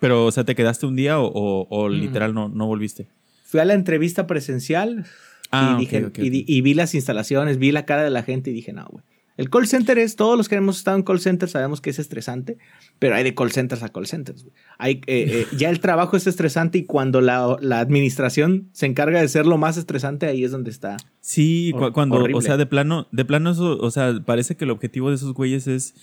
Pero, 0.00 0.26
o 0.26 0.30
sea, 0.30 0.44
¿te 0.44 0.54
quedaste 0.54 0.84
un 0.84 0.96
día 0.96 1.18
o, 1.18 1.26
o- 1.32 1.66
o 1.70 1.88
literal 1.88 2.34
no, 2.34 2.50
no 2.50 2.66
volviste? 2.66 3.08
Fui 3.46 3.58
a 3.60 3.64
la 3.64 3.72
entrevista 3.72 4.26
presencial 4.26 5.06
Ah, 5.50 5.70
y, 5.70 5.74
ok, 5.74 5.78
dije, 5.80 6.10
y, 6.22 6.56
y 6.58 6.60
vi 6.60 6.74
las 6.74 6.94
instalaciones, 6.94 7.56
vi 7.56 7.72
la 7.72 7.86
cara 7.86 8.02
de 8.04 8.10
la 8.10 8.22
gente 8.22 8.50
y 8.50 8.52
dije, 8.52 8.74
no, 8.74 8.86
güey. 8.90 9.02
El 9.36 9.50
call 9.50 9.66
center 9.66 9.98
es, 9.98 10.16
todos 10.16 10.36
los 10.38 10.48
que 10.48 10.54
hemos 10.54 10.78
estado 10.78 10.96
en 10.96 11.02
call 11.02 11.20
center 11.20 11.48
sabemos 11.48 11.80
que 11.82 11.90
es 11.90 11.98
estresante, 11.98 12.56
pero 12.98 13.14
hay 13.16 13.22
de 13.24 13.34
call 13.34 13.52
centers 13.52 13.82
a 13.82 13.90
call 13.90 14.06
centers. 14.06 14.46
Hay, 14.78 15.02
eh, 15.06 15.44
eh, 15.44 15.46
ya 15.58 15.68
el 15.68 15.80
trabajo 15.80 16.16
es 16.16 16.26
estresante 16.26 16.78
y 16.78 16.84
cuando 16.84 17.20
la, 17.20 17.56
la 17.60 17.80
administración 17.80 18.68
se 18.72 18.86
encarga 18.86 19.20
de 19.20 19.28
ser 19.28 19.44
lo 19.46 19.58
más 19.58 19.76
estresante, 19.76 20.26
ahí 20.26 20.42
es 20.44 20.52
donde 20.52 20.70
está. 20.70 20.96
Sí, 21.20 21.72
cu- 21.76 21.92
cuando, 21.92 22.16
horrible. 22.16 22.38
o 22.38 22.40
sea, 22.40 22.56
de 22.56 22.64
plano, 22.66 23.08
de 23.12 23.24
plano 23.26 23.50
eso, 23.50 23.78
o 23.78 23.90
sea, 23.90 24.14
parece 24.24 24.56
que 24.56 24.64
el 24.64 24.70
objetivo 24.70 25.10
de 25.10 25.16
esos 25.16 25.34
güeyes 25.34 25.66
es 25.66 25.94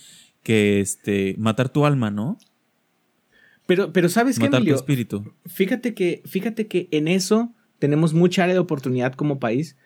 que 0.44 0.80
este, 0.80 1.34
matar 1.38 1.68
tu 1.70 1.86
alma, 1.86 2.10
¿no? 2.12 2.38
Pero, 3.66 3.92
pero 3.92 4.08
¿sabes 4.10 4.38
qué, 4.38 4.44
Matar 4.44 4.58
tu 4.60 4.64
Emilio? 4.64 4.74
espíritu. 4.76 5.32
Fíjate 5.46 5.94
que, 5.94 6.22
fíjate 6.26 6.66
que 6.66 6.88
en 6.90 7.08
eso 7.08 7.52
tenemos 7.78 8.12
mucha 8.12 8.44
área 8.44 8.54
de 8.54 8.60
oportunidad 8.60 9.14
como 9.14 9.38
país, 9.40 9.76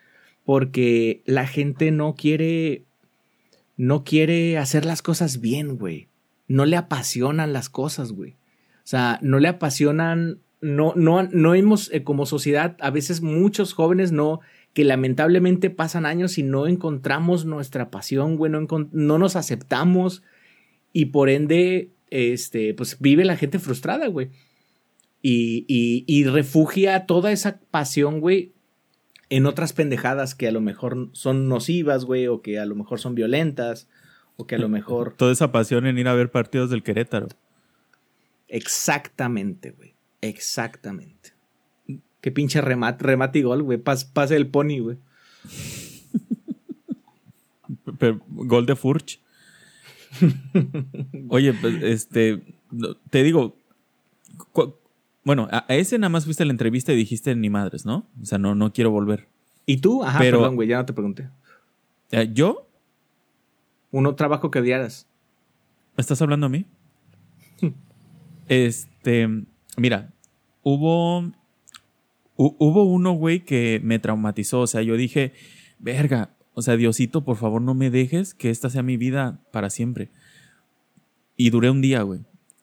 porque 0.44 1.22
la 1.26 1.46
gente 1.46 1.90
no 1.92 2.14
quiere, 2.16 2.86
no 3.78 4.04
quiere 4.04 4.58
hacer 4.58 4.84
las 4.84 5.00
cosas 5.00 5.40
bien, 5.40 5.78
güey. 5.78 6.08
No 6.48 6.66
le 6.66 6.76
apasionan 6.76 7.52
las 7.54 7.70
cosas, 7.70 8.12
güey. 8.12 8.32
O 8.32 8.90
sea, 8.90 9.18
no 9.22 9.38
le 9.38 9.48
apasionan, 9.48 10.40
no, 10.60 10.92
no, 10.96 11.22
no 11.22 11.54
hemos, 11.54 11.90
eh, 11.92 12.02
como 12.02 12.26
sociedad, 12.26 12.76
a 12.80 12.90
veces 12.90 13.22
muchos 13.22 13.72
jóvenes 13.72 14.10
no, 14.10 14.40
que 14.74 14.84
lamentablemente 14.84 15.70
pasan 15.70 16.06
años 16.06 16.38
y 16.38 16.42
no 16.42 16.66
encontramos 16.66 17.44
nuestra 17.44 17.90
pasión, 17.90 18.36
güey, 18.36 18.50
no, 18.50 18.66
no 18.92 19.18
nos 19.18 19.36
aceptamos 19.36 20.22
y 20.92 21.06
por 21.06 21.28
ende, 21.30 21.92
este, 22.10 22.74
pues 22.74 22.96
vive 22.98 23.24
la 23.24 23.36
gente 23.36 23.60
frustrada, 23.60 24.08
güey. 24.08 24.30
Y, 25.22 25.64
y, 25.68 26.04
y 26.06 26.24
refugia 26.24 27.06
toda 27.06 27.30
esa 27.30 27.60
pasión, 27.70 28.20
güey, 28.20 28.54
en 29.30 29.46
otras 29.46 29.72
pendejadas 29.72 30.34
que 30.34 30.48
a 30.48 30.52
lo 30.52 30.60
mejor 30.60 31.08
son 31.12 31.48
nocivas, 31.48 32.04
güey, 32.04 32.26
o 32.26 32.40
que 32.42 32.58
a 32.58 32.64
lo 32.66 32.74
mejor 32.74 32.98
son 33.00 33.14
violentas, 33.14 33.88
o 34.36 34.46
que 34.46 34.54
a 34.54 34.58
lo 34.58 34.68
mejor... 34.70 35.14
Toda 35.16 35.32
esa 35.32 35.52
pasión 35.52 35.86
en 35.86 35.98
ir 35.98 36.08
a 36.08 36.14
ver 36.14 36.30
partidos 36.30 36.70
del 36.70 36.82
Querétaro. 36.82 37.28
Exactamente, 38.48 39.72
güey. 39.72 39.94
Exactamente. 40.20 41.32
Qué 42.20 42.32
pinche 42.32 42.60
remate, 42.60 43.04
remate 43.04 43.38
y 43.38 43.42
gol, 43.42 43.62
güey. 43.62 43.78
Pas- 43.78 44.10
pase 44.10 44.34
el 44.36 44.48
pony, 44.48 44.80
güey. 44.80 44.96
Gol 48.28 48.66
de 48.66 48.76
Furch. 48.76 49.20
Oye, 51.28 51.52
pues, 51.52 51.82
este, 51.82 52.42
te 53.10 53.22
digo, 53.22 53.56
bueno, 55.24 55.48
a, 55.50 55.64
a 55.68 55.74
ese 55.76 55.98
nada 55.98 56.08
más 56.08 56.24
fuiste 56.24 56.42
a 56.42 56.46
la 56.46 56.52
entrevista 56.52 56.92
y 56.92 56.96
dijiste 56.96 57.34
ni 57.34 57.50
madres, 57.50 57.84
¿no? 57.84 58.06
O 58.20 58.24
sea, 58.24 58.38
no, 58.38 58.54
no 58.54 58.72
quiero 58.72 58.90
volver. 58.90 59.28
¿Y 59.66 59.78
tú? 59.78 60.02
Ajá, 60.04 60.18
Pero- 60.18 60.38
perdón, 60.38 60.56
güey, 60.56 60.68
ya 60.68 60.78
no 60.78 60.86
te 60.86 60.92
pregunté. 60.92 61.28
Eh, 62.10 62.30
¿Yo? 62.32 62.68
Uno 63.90 64.14
trabajo 64.14 64.50
que 64.50 64.58
odiaras. 64.60 65.06
¿Me 65.96 66.00
estás 66.02 66.20
hablando 66.22 66.46
a 66.46 66.48
mí? 66.48 66.64
Este, 68.48 69.28
mira, 69.76 70.12
hubo, 70.62 71.20
hu- 71.20 72.56
hubo 72.58 72.84
uno, 72.84 73.12
güey, 73.12 73.44
que 73.44 73.80
me 73.84 73.98
traumatizó. 73.98 74.60
O 74.60 74.66
sea, 74.66 74.80
yo 74.82 74.96
dije, 74.96 75.34
verga, 75.78 76.30
o 76.54 76.62
sea, 76.62 76.76
Diosito, 76.76 77.24
por 77.24 77.36
favor, 77.36 77.60
no 77.60 77.74
me 77.74 77.90
dejes 77.90 78.32
que 78.34 78.50
esta 78.50 78.70
sea 78.70 78.82
mi 78.82 78.96
vida 78.96 79.40
para 79.52 79.68
siempre. 79.70 80.10
Y 81.36 81.50
duré 81.50 81.70
un 81.70 81.80
día, 81.82 82.02
güey. 82.02 82.20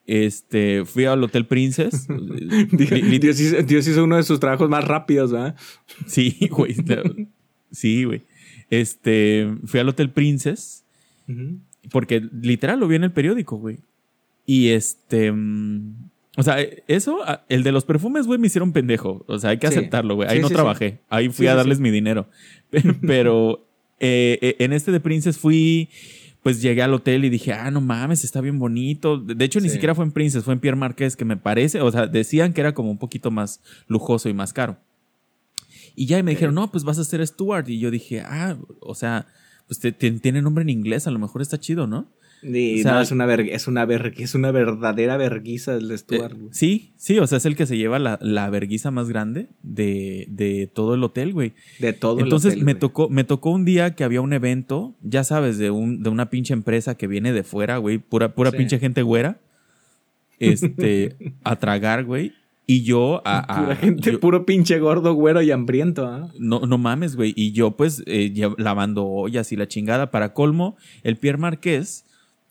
Este, 0.07 0.85
fui 0.85 1.05
al 1.05 1.24
Hotel 1.24 1.45
Princess. 1.47 2.07
Dios, 2.71 3.39
hizo, 3.39 3.62
Dios 3.63 3.88
hizo 3.88 4.03
uno 4.03 4.17
de 4.17 4.24
sus 4.24 4.39
trabajos 4.39 4.69
más 4.69 4.85
rápidos, 4.88 5.31
¿verdad? 5.31 5.55
sí, 6.05 6.38
güey. 6.51 6.75
Sí, 7.71 8.03
güey. 8.03 8.21
Este, 8.69 9.47
fui 9.65 9.79
al 9.79 9.89
Hotel 9.89 10.12
Princess. 10.12 10.83
Porque 11.91 12.21
literal 12.41 12.79
lo 12.79 12.88
vi 12.88 12.95
en 12.95 13.03
el 13.03 13.12
periódico, 13.12 13.57
güey. 13.57 13.77
Y 14.45 14.69
este. 14.69 15.31
mm, 15.31 16.09
o 16.38 16.43
sea, 16.43 16.57
eso, 16.88 17.19
el 17.50 17.63
de 17.63 17.71
los 17.71 17.85
perfumes, 17.85 18.27
güey, 18.27 18.39
me 18.39 18.47
hicieron 18.47 18.74
pendejo. 18.74 19.24
O 19.27 19.39
sea, 19.39 19.51
hay 19.51 19.57
que 19.57 19.67
Sí. 19.67 19.74
aceptarlo, 19.77 20.15
güey. 20.15 20.29
Ahí 20.29 20.38
Sí, 20.38 20.41
no 20.43 20.47
sí, 20.50 20.53
trabajé. 20.53 21.00
Ahí 21.09 21.29
fui 21.29 21.47
a 21.47 21.55
darles 21.55 21.79
mi 21.79 21.89
dinero. 21.91 22.27
Pero 23.07 23.67
eh, 24.00 24.38
eh, 24.41 24.55
en 24.59 24.74
este 24.74 24.91
de 24.91 25.00
Princess 25.00 25.38
fui. 25.39 25.89
Pues 26.45 26.61
llegué 26.61 26.83
al 26.83 26.93
hotel 26.93 27.25
y 27.25 27.31
dije, 27.31 27.53
ah, 27.53 27.71
no 27.71 27.81
mames, 27.81 28.23
está 28.23 28.39
bien 28.39 28.59
bonito. 28.59 29.17
De 29.17 29.43
hecho, 29.43 29.59
ni 29.59 29.67
siquiera 29.73 29.95
fue 29.95 30.05
en 30.05 30.11
Princess, 30.11 30.43
fue 30.43 30.53
en 30.53 30.59
Pierre 30.59 30.77
Marqués, 30.77 31.15
que 31.15 31.25
me 31.25 31.37
parece, 31.37 31.81
o 31.81 31.91
sea, 31.91 32.05
decían 32.05 32.53
que 32.53 32.61
era 32.61 32.75
como 32.75 32.91
un 32.91 32.99
poquito 32.99 33.31
más 33.31 33.61
lujoso 33.87 34.29
y 34.29 34.35
más 34.35 34.53
caro. 34.53 34.77
Y 35.95 36.05
ya 36.05 36.19
y 36.19 36.23
me 36.23 36.29
dijeron, 36.31 36.53
no, 36.53 36.71
pues 36.71 36.83
vas 36.83 36.99
a 36.99 37.03
ser 37.03 37.25
Steward. 37.25 37.67
Y 37.69 37.79
yo 37.79 37.89
dije, 37.89 38.21
ah, 38.21 38.57
o 38.79 38.93
sea, 38.93 39.25
pues 39.65 39.79
te- 39.79 39.91
te- 39.91 40.11
tiene 40.19 40.43
nombre 40.43 40.61
en 40.61 40.69
inglés, 40.69 41.07
a 41.07 41.11
lo 41.11 41.17
mejor 41.17 41.41
está 41.41 41.59
chido, 41.59 41.87
¿no? 41.87 42.05
Y 42.47 42.79
O 42.81 42.83
sea, 42.83 42.93
no, 42.93 43.01
es 43.01 43.11
una, 43.11 43.33
es, 43.33 43.67
una 43.67 43.83
es 44.17 44.35
una 44.35 44.51
verdadera 44.51 45.17
verguiza 45.17 45.73
el 45.75 45.87
de 45.87 45.97
Stuart, 45.97 46.33
Eh, 46.33 46.47
sí, 46.51 46.93
sí, 46.95 47.17
o 47.17 47.25
sea, 47.25 47.39
es 47.39 47.45
el 47.45 47.55
que 47.55 47.65
se 47.65 47.77
lleva 47.77 47.97
la, 47.97 48.19
la 48.21 48.49
verguiza 48.51 48.91
más 48.91 49.09
grande 49.09 49.47
de, 49.63 50.25
de 50.29 50.69
todo 50.71 50.93
el 50.93 51.03
hotel, 51.03 51.33
güey. 51.33 51.53
De 51.79 51.93
todo 51.93 52.19
el 52.19 52.25
Entonces 52.25 52.53
hotel, 52.53 52.63
me 52.65 52.73
güey. 52.73 52.79
tocó, 52.79 53.09
me 53.09 53.23
tocó 53.23 53.49
un 53.49 53.65
día 53.65 53.95
que 53.95 54.03
había 54.03 54.21
un 54.21 54.33
evento, 54.33 54.93
ya 55.01 55.23
sabes, 55.23 55.57
de 55.57 55.71
un, 55.71 56.03
de 56.03 56.09
una 56.09 56.29
pinche 56.29 56.53
empresa 56.53 56.95
que 56.95 57.07
viene 57.07 57.33
de 57.33 57.43
fuera, 57.43 57.77
güey, 57.77 57.97
pura, 57.97 58.35
pura 58.35 58.51
Sí. 58.51 58.57
pinche 58.57 58.77
gente 58.79 59.01
güera. 59.01 59.39
Este, 60.39 61.15
a 61.43 61.55
tragar, 61.57 62.03
güey. 62.05 62.33
Y 62.67 62.81
yo 62.83 63.21
a, 63.25 63.39
a- 63.39 63.61
Pura 63.63 63.75
gente, 63.75 64.11
yo- 64.11 64.19
puro 64.19 64.45
pinche 64.45 64.79
gordo, 64.79 65.13
güero 65.13 65.41
y 65.41 65.51
hambriento, 65.51 66.07
¿ah? 66.07 66.31
no, 66.39 66.61
no 66.61 66.77
mames, 66.79 67.15
güey. 67.15 67.31
Y 67.35 67.51
yo, 67.51 67.71
pues, 67.77 68.01
eh, 68.07 68.33
lavando 68.57 69.05
ollas 69.05 69.51
y 69.51 69.55
la 69.55 69.67
chingada. 69.67 70.09
Para 70.09 70.33
colmo, 70.33 70.75
el 71.03 71.15
Pierre 71.17 71.37
Marqués 71.37 72.05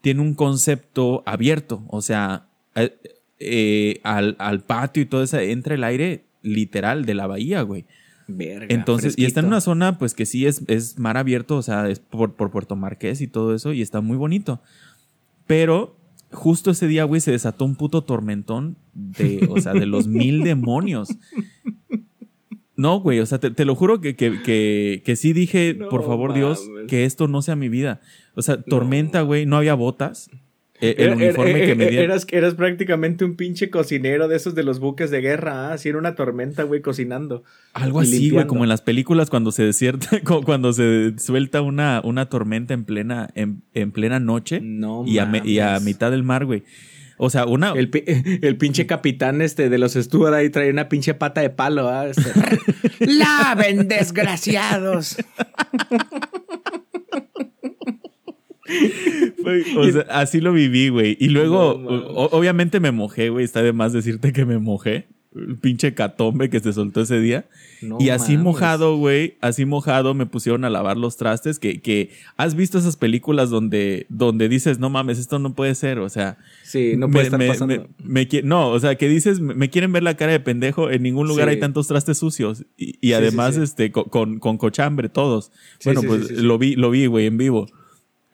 tiene 0.04 0.20
un 0.20 0.34
concepto 0.34 1.22
abierto. 1.24 1.82
O 1.88 2.02
sea, 2.02 2.46
eh, 2.74 2.94
eh, 3.38 4.00
al, 4.02 4.36
al 4.38 4.60
patio 4.60 5.02
y 5.02 5.06
todo 5.06 5.22
eso 5.22 5.38
entra 5.38 5.74
el 5.74 5.82
aire 5.82 6.26
literal 6.42 7.06
de 7.06 7.14
la 7.14 7.26
bahía, 7.26 7.62
güey. 7.62 7.86
Verga, 8.28 8.66
Entonces, 8.68 9.14
y 9.16 9.24
está 9.24 9.40
en 9.40 9.44
fresquito. 9.44 9.46
una 9.46 9.60
zona, 9.62 9.98
pues, 9.98 10.12
que 10.12 10.26
sí 10.26 10.44
es, 10.44 10.60
es 10.66 10.98
mar 10.98 11.16
abierto. 11.16 11.56
O 11.56 11.62
sea, 11.62 11.88
es 11.88 12.00
por, 12.00 12.34
por 12.34 12.50
Puerto 12.50 12.76
Marqués 12.76 13.22
y 13.22 13.28
todo 13.28 13.54
eso. 13.54 13.72
Y 13.72 13.80
está 13.80 14.02
muy 14.02 14.18
bonito. 14.18 14.60
Pero 15.46 15.96
justo 16.30 16.72
ese 16.72 16.86
día, 16.86 17.04
güey, 17.04 17.22
se 17.22 17.30
desató 17.30 17.64
un 17.64 17.74
puto 17.74 18.04
tormentón 18.04 18.76
de, 18.92 19.48
o 19.50 19.58
sea, 19.58 19.72
de 19.72 19.86
los 19.86 20.06
mil 20.20 20.42
demonios. 20.42 21.08
No, 22.76 23.00
güey, 23.00 23.20
o 23.20 23.26
sea, 23.26 23.38
te, 23.38 23.50
te 23.50 23.64
lo 23.64 23.74
juro 23.74 24.00
que, 24.00 24.16
que, 24.16 24.42
que, 24.42 25.02
que 25.04 25.16
sí 25.16 25.32
dije, 25.32 25.74
No 25.78 25.88
por 25.88 26.04
favor, 26.04 26.34
Dios, 26.34 26.68
que 26.88 27.04
esto 27.04 27.28
no 27.28 27.40
sea 27.42 27.54
mi 27.56 27.68
vida. 27.68 28.00
O 28.34 28.42
sea, 28.42 28.60
tormenta, 28.62 29.20
güey, 29.22 29.46
no 29.46 29.56
había 29.56 29.74
botas. 29.74 30.28
Eh, 30.80 30.96
El, 30.98 31.04
Era- 31.04 31.14
era- 31.14 31.16
uniforme 31.26 31.66
que 31.66 31.74
me 31.76 31.84
era- 31.84 31.90
dieron. 31.92 32.10
Eras, 32.10 32.26
eras 32.32 32.54
prácticamente 32.54 33.24
un 33.24 33.36
pinche 33.36 33.70
cocinero 33.70 34.26
de 34.26 34.34
esos 34.36 34.56
de 34.56 34.64
los 34.64 34.80
buques 34.80 35.12
de 35.12 35.20
guerra, 35.20 35.68
¿ah? 35.68 35.74
Así 35.74 35.88
era 35.88 35.98
una 35.98 36.16
tormenta, 36.16 36.64
güey, 36.64 36.80
cocinando. 36.82 37.44
Algo 37.74 38.00
así, 38.00 38.30
güey, 38.30 38.46
como 38.48 38.64
en 38.64 38.68
las 38.70 38.82
películas 38.82 39.30
cuando 39.30 39.52
se 39.52 39.62
desierta, 39.62 40.08
cu- 40.24 40.42
cuando 40.42 40.72
se 40.72 41.14
suelta 41.18 41.62
una, 41.62 42.00
una 42.04 42.28
tormenta 42.28 42.74
en 42.74 42.84
plena, 42.84 43.30
en, 43.36 43.62
en 43.72 43.92
plena 43.92 44.18
noche 44.18 44.60
No 44.62 45.04
y, 45.06 45.18
a, 45.18 45.26
me- 45.26 45.42
y 45.44 45.60
a 45.60 45.78
mitad 45.78 46.10
del 46.10 46.24
mar, 46.24 46.44
güey. 46.44 46.64
O 47.16 47.30
sea, 47.30 47.46
una. 47.46 47.72
El, 47.72 47.90
pi- 47.90 48.04
el 48.42 48.56
pinche 48.56 48.86
capitán 48.86 49.40
este 49.42 49.68
de 49.68 49.78
los 49.78 49.94
Stuart 49.94 50.34
ahí 50.34 50.50
trae 50.50 50.70
una 50.70 50.88
pinche 50.88 51.14
pata 51.14 51.40
de 51.40 51.50
palo, 51.50 51.88
¿ah? 51.88 52.06
Este, 52.08 52.30
¡Laven, 53.06 53.88
desgraciados! 53.88 55.16
Güey, 59.42 59.76
o 59.76 59.92
sea, 59.92 60.02
así 60.10 60.40
lo 60.40 60.52
viví, 60.52 60.88
güey. 60.88 61.16
Y 61.20 61.28
luego, 61.28 61.78
No, 61.78 61.96
obviamente 62.32 62.80
me 62.80 62.90
mojé, 62.92 63.28
güey. 63.28 63.44
Está 63.44 63.62
de 63.62 63.72
más 63.72 63.92
decirte 63.92 64.32
que 64.32 64.44
me 64.46 64.58
mojé. 64.58 65.06
El 65.34 65.56
pinche 65.58 65.94
catombe 65.94 66.48
que 66.48 66.60
se 66.60 66.72
soltó 66.72 67.00
ese 67.00 67.18
día. 67.20 67.46
No 67.82 67.98
y 68.00 68.10
así 68.10 68.32
mames. 68.32 68.44
mojado, 68.44 68.96
güey, 68.96 69.36
así 69.40 69.64
mojado 69.64 70.14
me 70.14 70.26
pusieron 70.26 70.64
a 70.64 70.70
lavar 70.70 70.96
los 70.96 71.16
trastes. 71.16 71.58
Que, 71.58 71.80
que 71.80 72.10
has 72.36 72.54
visto 72.54 72.78
esas 72.78 72.96
películas 72.96 73.50
donde, 73.50 74.06
donde 74.08 74.48
dices, 74.48 74.78
no 74.78 74.90
mames, 74.90 75.18
esto 75.18 75.38
no 75.38 75.54
puede 75.54 75.74
ser. 75.74 75.98
O 75.98 76.08
sea, 76.08 76.38
Sí, 76.62 76.94
no 76.96 77.08
me- 77.08 77.14
puede 77.14 77.24
estar 77.26 77.38
me- 77.38 77.48
pasando. 77.48 77.88
me- 78.02 78.28
no, 78.44 78.68
o 78.68 78.78
sea, 78.78 78.94
que 78.96 79.08
dices, 79.08 79.40
me, 79.40 79.70
quieren 79.70 79.92
ver 79.92 80.02
la 80.04 80.16
cara 80.16 80.32
de 80.32 80.40
pendejo. 80.40 80.90
En 80.90 81.02
ningún 81.02 81.26
lugar 81.26 81.48
Sí. 81.48 81.54
hay 81.54 81.60
tantos 81.60 81.88
trastes 81.88 82.16
sucios. 82.18 82.64
Y, 82.76 82.90
y 83.00 83.08
Sí, 83.08 83.12
además, 83.14 83.56
sí, 83.56 83.62
este, 83.62 83.90
co- 83.90 84.04
con, 84.06 84.38
con 84.38 84.56
cochambre, 84.56 85.08
todos. 85.08 85.50
Bueno, 85.84 86.02
pues 86.02 86.30
lo 86.30 86.58
vi, 86.58 86.76
lo 86.76 86.90
vi, 86.90 87.06
güey, 87.06 87.26
en 87.26 87.36
vivo. 87.38 87.66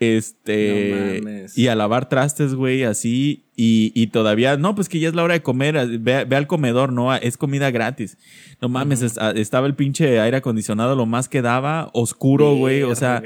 Este. 0.00 1.19
No 1.23 1.25
mames. 1.30 1.57
y 1.59 1.69
a 1.69 1.75
lavar 1.76 2.09
trastes, 2.09 2.54
güey, 2.54 2.85
así. 2.85 3.45
Y, 3.54 3.92
y 3.95 4.07
todavía, 4.07 4.57
no, 4.57 4.75
pues 4.75 4.88
que 4.88 4.99
ya 4.99 5.09
es 5.09 5.14
la 5.14 5.23
hora 5.23 5.35
de 5.35 5.42
comer. 5.42 5.76
Ve, 6.00 6.25
ve 6.25 6.37
al 6.37 6.47
comedor, 6.47 6.92
no, 6.92 7.14
es 7.14 7.37
comida 7.37 7.71
gratis. 7.71 8.16
No 8.62 8.69
mames, 8.71 9.02
es- 9.02 9.19
estaba 9.37 9.66
el 9.66 9.75
pinche 9.75 10.19
aire 10.19 10.38
acondicionado 10.38 10.97
lo 10.97 11.04
más 11.04 11.28
que 11.28 11.42
daba, 11.42 11.90
oscuro, 11.92 12.54
güey. 12.57 12.83
O 12.83 12.95
sea, 12.95 13.23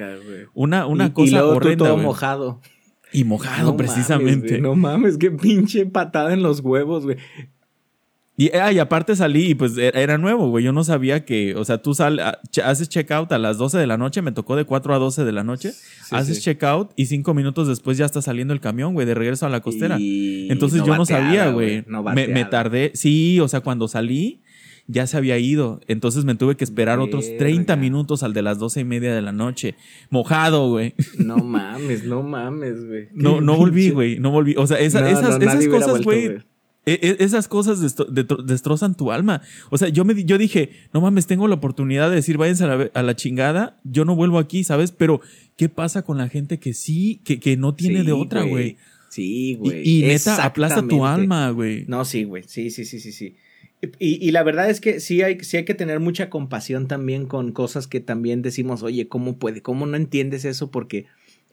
una, 0.53 0.87
una 0.87 1.05
Y- 1.05 1.07
y 1.09 1.11
cosa 1.13 1.41
tú 1.61 1.77
todo 1.77 1.93
güey. 1.95 2.05
mojado. 2.07 2.61
Y 3.13 3.23
mojado, 3.23 3.71
No 3.71 3.77
precisamente. 3.77 4.61
no 4.61 4.75
mames, 4.75 5.17
qué 5.19 5.31
pinche 5.31 5.87
patada 5.87 6.33
en 6.33 6.43
los 6.43 6.59
huevos, 6.59 7.05
güey. 7.05 7.17
Y, 8.37 8.51
ah, 8.57 8.73
y 8.73 8.81
aparte 8.81 9.15
salí 9.15 9.51
y 9.51 9.55
pues 9.55 9.79
era, 9.79 10.01
era 10.01 10.19
nuevo, 10.19 10.49
güey. 10.49 10.65
Yo 10.65 10.73
no 10.73 10.83
sabía 10.83 11.25
que, 11.25 11.55
o 11.55 11.65
sea, 11.65 11.79
tú 11.79 11.95
sal, 11.95 12.19
ah, 12.19 12.41
haces 12.65 12.89
checkout 12.89 13.31
a 13.31 13.39
las 13.39 13.59
12 13.59 13.79
de 13.79 13.87
la 13.87 13.97
noche, 13.97 14.23
me 14.23 14.33
tocó 14.33 14.57
de 14.57 14.65
4 14.65 14.93
a 14.93 14.99
12 14.99 15.25
de 15.25 15.31
la 15.33 15.45
noche. 15.45 15.73
haces 16.11 16.39
sí. 16.39 16.43
checkout 16.43 16.91
y 16.97 17.07
cinco 17.07 17.33
minutos 17.33 17.69
después 17.69 17.97
ya 17.97 18.07
está 18.07 18.23
saliendo 18.23 18.53
el 18.53 18.61
camión, 18.61 18.93
güey, 18.95 19.07
de 19.07 19.15
regreso 19.15 19.47
a 19.47 19.51
la 19.51 19.61
costera. 19.61 19.99
Y 20.01 20.49
Entonces 20.51 20.83
yo 20.85 20.97
no 20.97 21.07
sabía, 21.07 21.51
güey. 21.51 21.85
No 21.87 22.03
me, 22.03 22.27
me 22.27 22.45
tardé. 22.45 22.91
Sí, 22.95 23.39
o 23.39 23.47
sea, 23.47 23.61
cuando 23.61 23.87
salí 23.87 24.41
ya 24.87 25.07
se 25.07 25.17
había 25.17 25.39
ido. 25.39 25.81
Entonces 25.87 26.25
me 26.25 26.35
tuve 26.35 26.57
que 26.57 26.65
esperar 26.65 26.99
otros 26.99 27.25
30 27.39 27.75
Verga. 27.75 27.81
minutos 27.81 28.23
al 28.23 28.35
de 28.35 28.43
las 28.43 28.59
doce 28.59 28.81
y 28.81 28.85
media 28.85 29.15
de 29.15 29.23
la 29.23 29.33
noche. 29.33 29.77
Mojado, 30.11 30.69
güey. 30.71 30.95
No 31.19 31.37
mames, 31.39 32.05
no 32.05 32.23
mames, 32.23 32.87
güey. 32.87 33.09
No, 33.13 33.41
no 33.41 33.57
volví, 33.57 33.91
güey. 33.91 34.19
No 34.19 34.31
volví. 34.31 34.55
O 34.59 34.67
sea, 34.67 34.79
esa- 34.81 35.01
No, 35.01 35.07
esas, 35.07 35.41
esas 35.41 35.69
cosas, 35.69 36.03
güey. 36.03 36.39
E- 36.87 36.99
e- 37.03 37.17
Esas 37.25 37.49
cosas 37.49 37.81
destro- 37.81 38.43
destrozan 38.45 38.95
tu 38.95 39.11
alma. 39.13 39.43
O 39.71 39.79
sea, 39.79 39.89
yo 39.89 40.05
me 40.05 40.25
yo 40.25 40.39
dije, 40.39 40.71
no 40.93 41.01
mames, 41.01 41.27
tengo 41.27 41.49
la 41.49 41.55
oportunidad 41.55 42.11
de 42.11 42.17
decir, 42.17 42.37
váyanse 42.37 42.65
a 42.65 42.67
la, 42.77 42.91
a 42.93 43.03
la 43.03 43.17
chingada, 43.17 43.81
yo 43.85 44.05
no 44.05 44.17
vuelvo 44.17 44.39
aquí, 44.39 44.65
¿sabes? 44.65 44.93
Pero, 44.93 45.21
¿qué 45.57 45.69
pasa 45.69 46.03
con 46.03 46.19
la 46.19 46.29
gente 46.29 46.59
que 46.59 46.75
sí, 46.75 47.21
que, 47.25 47.41
que 47.41 47.57
no 47.57 47.75
tiene 47.75 48.01
Sí, 48.01 48.07
de 48.07 48.13
otra, 48.13 48.43
güey? 48.43 48.77
Sí, 49.09 49.51
Y, 49.51 49.55
güey. 49.55 49.83
y 49.89 50.03
neta, 50.03 50.45
aplasta 50.45 50.87
tu 50.87 51.07
alma, 51.07 51.51
güey. 51.51 51.85
No, 51.87 52.05
sí, 52.05 52.25
güey. 52.25 52.43
Sí, 52.47 52.71
sí, 52.71 52.85
sí, 52.85 52.99
sí, 53.01 53.13
sí. 53.13 53.37
Y, 53.99 54.27
y 54.27 54.31
la 54.33 54.43
verdad 54.43 54.71
es 54.71 54.81
que 54.81 54.99
sí 54.99 55.23
hay, 55.23 55.39
sí 55.41 55.59
hay 55.59 55.65
que 55.67 55.75
tener 55.75 56.01
mucha 56.01 56.31
compasión 56.31 56.89
también 56.89 57.27
con 57.27 57.53
cosas 57.53 57.87
que 57.87 58.01
también 58.01 58.41
decimos, 58.43 58.83
oye, 58.83 59.09
¿cómo 59.09 59.39
puede? 59.39 59.61
¿Cómo 59.63 59.85
no 59.87 59.97
entiendes 59.97 60.45
eso? 60.47 60.71
Porque 60.71 61.05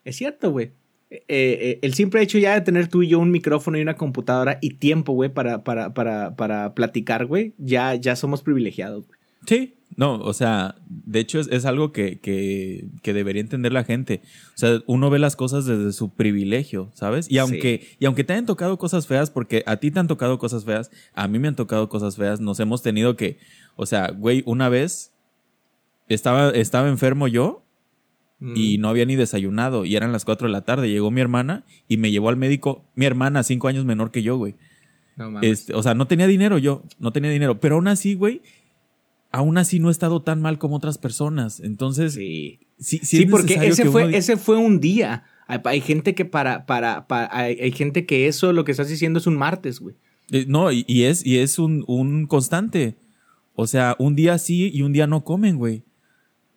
es 0.05 0.15
cierto, 0.15 0.50
güey. 0.51 0.71
Eh, 1.12 1.24
eh, 1.27 1.80
el 1.82 1.94
simple 1.94 2.22
hecho 2.22 2.38
ya 2.38 2.53
de 2.53 2.62
tener 2.62 2.88
tú 2.88 3.03
y 3.03 3.10
yo 3.10 3.20
un 3.20 3.32
micrófono 3.32 3.77
y 3.77 3.82
una 3.82 3.96
computadora 3.96 4.60
y 4.62 4.75
tiempo, 4.75 5.12
güey, 5.12 5.30
para, 5.30 5.62
para, 5.62 5.94
para, 5.94 6.38
para 6.38 6.74
platicar, 6.74 7.25
güey, 7.25 7.53
ya, 7.58 7.96
ya 7.96 8.15
somos 8.15 8.41
privilegiados, 8.41 9.08
güey. 9.08 9.20
Sí, 9.46 9.75
no, 9.98 10.15
o 10.20 10.34
sea, 10.34 10.75
de 10.88 11.20
hecho 11.20 11.39
es, 11.39 11.50
es 11.50 11.65
algo 11.65 11.91
que, 11.91 12.20
que, 12.20 12.86
que 13.01 13.13
debería 13.13 13.41
entender 13.41 13.74
la 13.74 13.84
gente. 13.84 14.22
O 14.56 14.58
sea, 14.58 14.82
uno 14.86 15.10
ve 15.10 15.20
las 15.20 15.36
cosas 15.36 15.65
desde 15.65 15.91
su 15.91 16.13
privilegio, 16.13 16.91
¿sabes? 16.94 17.30
Y 17.30 17.39
aunque, 17.39 17.88
y 18.00 18.06
aunque 18.06 18.24
te 18.24 18.32
hayan 18.32 18.46
tocado 18.46 18.77
cosas 18.77 19.06
feas, 19.06 19.32
porque 19.32 19.63
a 19.65 19.77
ti 19.77 19.91
te 19.91 20.00
han 20.00 20.08
tocado 20.08 20.38
cosas 20.38 20.63
feas, 20.63 20.91
a 21.13 21.27
mí 21.27 21.39
me 21.39 21.50
han 21.50 21.58
tocado 21.58 21.89
cosas 21.89 22.15
feas, 22.15 22.39
nos 22.39 22.60
hemos 22.62 22.84
tenido 22.84 23.18
que, 23.18 23.38
o 23.75 23.86
sea, 23.86 24.12
güey, 24.12 24.44
una 24.46 24.70
vez 24.70 25.12
estaba, 26.08 26.51
estaba 26.51 26.88
enfermo 26.88 27.27
yo 27.27 27.65
y 28.55 28.77
no 28.79 28.89
había 28.89 29.05
ni 29.05 29.15
desayunado 29.15 29.86
y 29.86 29.95
eran 29.95 30.12
las 30.12 30.25
4 30.25 30.48
de 30.48 30.51
la 30.51 30.62
tarde, 30.62 30.89
llegó 30.89 31.12
mi 31.12 31.21
hermana 31.21 31.63
y 31.88 31.98
me 31.98 32.10
llevó 32.10 32.29
al 32.29 32.38
médico, 32.38 32.83
mi 32.95 33.05
hermana, 33.05 33.43
cinco 33.43 33.67
años 33.67 33.86
menor 33.86 34.10
que 34.10 34.24
yo, 34.24 34.36
güey. 34.38 34.55
No 35.15 35.29
mames. 35.29 35.50
Este, 35.51 35.74
o 35.75 35.83
sea, 35.83 35.93
no 35.93 36.07
tenía 36.07 36.25
dinero 36.25 36.57
yo, 36.57 36.83
no 36.98 37.12
tenía 37.12 37.29
dinero, 37.29 37.60
pero 37.60 37.75
aún 37.75 37.88
así, 37.88 38.15
güey, 38.15 38.41
aún 39.31 39.57
así 39.57 39.79
no 39.79 39.89
he 39.89 39.91
estado 39.91 40.21
tan 40.24 40.41
mal 40.41 40.57
como 40.57 40.75
otras 40.77 40.98
personas. 40.98 41.60
Entonces, 41.60 42.13
sí, 42.15 42.60
sí. 42.79 43.00
sí, 43.03 43.05
Sí, 43.17 43.24
es 43.24 43.29
porque 43.31 43.53
ese 43.67 43.86
fue, 43.86 44.05
uno- 44.07 44.17
ese 44.17 44.38
fue 44.38 44.57
un 44.57 44.79
día. 44.79 45.24
Hay, 45.48 45.60
hay 45.65 45.81
gente 45.81 46.15
que 46.15 46.25
para, 46.25 46.65
para, 46.65 47.07
para- 47.07 47.29
hay, 47.36 47.60
hay 47.60 47.71
gente 47.71 48.05
que 48.05 48.27
eso, 48.27 48.53
lo 48.53 48.65
que 48.65 48.71
estás 48.71 48.89
diciendo 48.89 49.19
es 49.19 49.27
un 49.27 49.38
martes, 49.38 49.79
güey. 49.79 49.95
Eh, 50.31 50.45
no, 50.48 50.71
y, 50.71 50.83
y 50.88 51.03
es, 51.03 51.25
y 51.25 51.38
es 51.38 51.60
un, 51.60 51.83
un 51.88 52.25
constante. 52.25 52.95
O 53.53 53.67
sea, 53.67 53.95
un 54.00 54.15
día 54.15 54.38
sí 54.38 54.71
y 54.74 54.81
un 54.81 54.93
día 54.93 55.05
no 55.07 55.24
comen, 55.24 55.57
güey. 55.57 55.83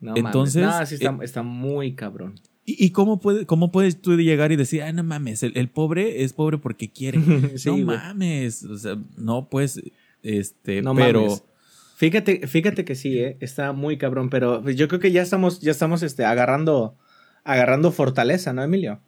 No 0.05 0.15
Entonces, 0.17 0.63
mames. 0.63 0.81
No, 0.81 0.87
sí 0.87 0.95
está, 0.97 1.11
eh, 1.11 1.19
está 1.23 1.43
muy 1.43 1.95
cabrón. 1.95 2.35
¿Y, 2.67 2.85
y 2.85 2.91
cómo, 2.91 3.21
puede, 3.21 3.47
cómo 3.47 3.73
puedes 3.73 4.03
tú 4.03 4.17
llegar 4.17 4.53
y 4.53 4.57
decir, 4.57 4.83
ay, 4.83 4.93
no 4.93 5.03
mames, 5.03 5.43
el, 5.43 5.57
el 5.57 5.71
pobre 5.71 6.23
es 6.23 6.35
pobre 6.35 6.59
porque 6.59 6.91
quiere? 6.91 7.19
Sí, 7.57 7.71
no 7.71 7.87
mames. 7.87 8.65
O 8.65 8.77
sea, 8.77 8.99
no, 9.17 9.49
pues, 9.49 9.81
este, 10.23 10.83
No 10.83 10.95
pero. 10.95 11.23
mames. 11.23 11.43
Fíjate, 11.97 12.47
fíjate 12.47 12.85
que 12.85 12.97
sí, 12.97 13.19
eh, 13.19 13.39
está 13.41 13.73
muy 13.73 13.97
cabrón, 13.97 14.29
pero 14.29 14.63
pues, 14.63 14.77
yo 14.77 14.89
creo 14.89 15.01
que 15.01 15.13
ya 15.13 15.23
estamos, 15.23 15.61
ya 15.61 15.71
estamos 15.71 16.03
este, 16.03 16.25
agarrando, 16.25 16.99
agarrando 17.45 17.93
fortaleza, 17.93 18.53
¿no, 18.53 18.63
Emilio? 18.63 19.01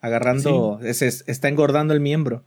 Agarrando, 0.00 0.78
está 0.82 1.48
engordando 1.48 1.92
el 1.92 2.00
miembro. 2.00 2.44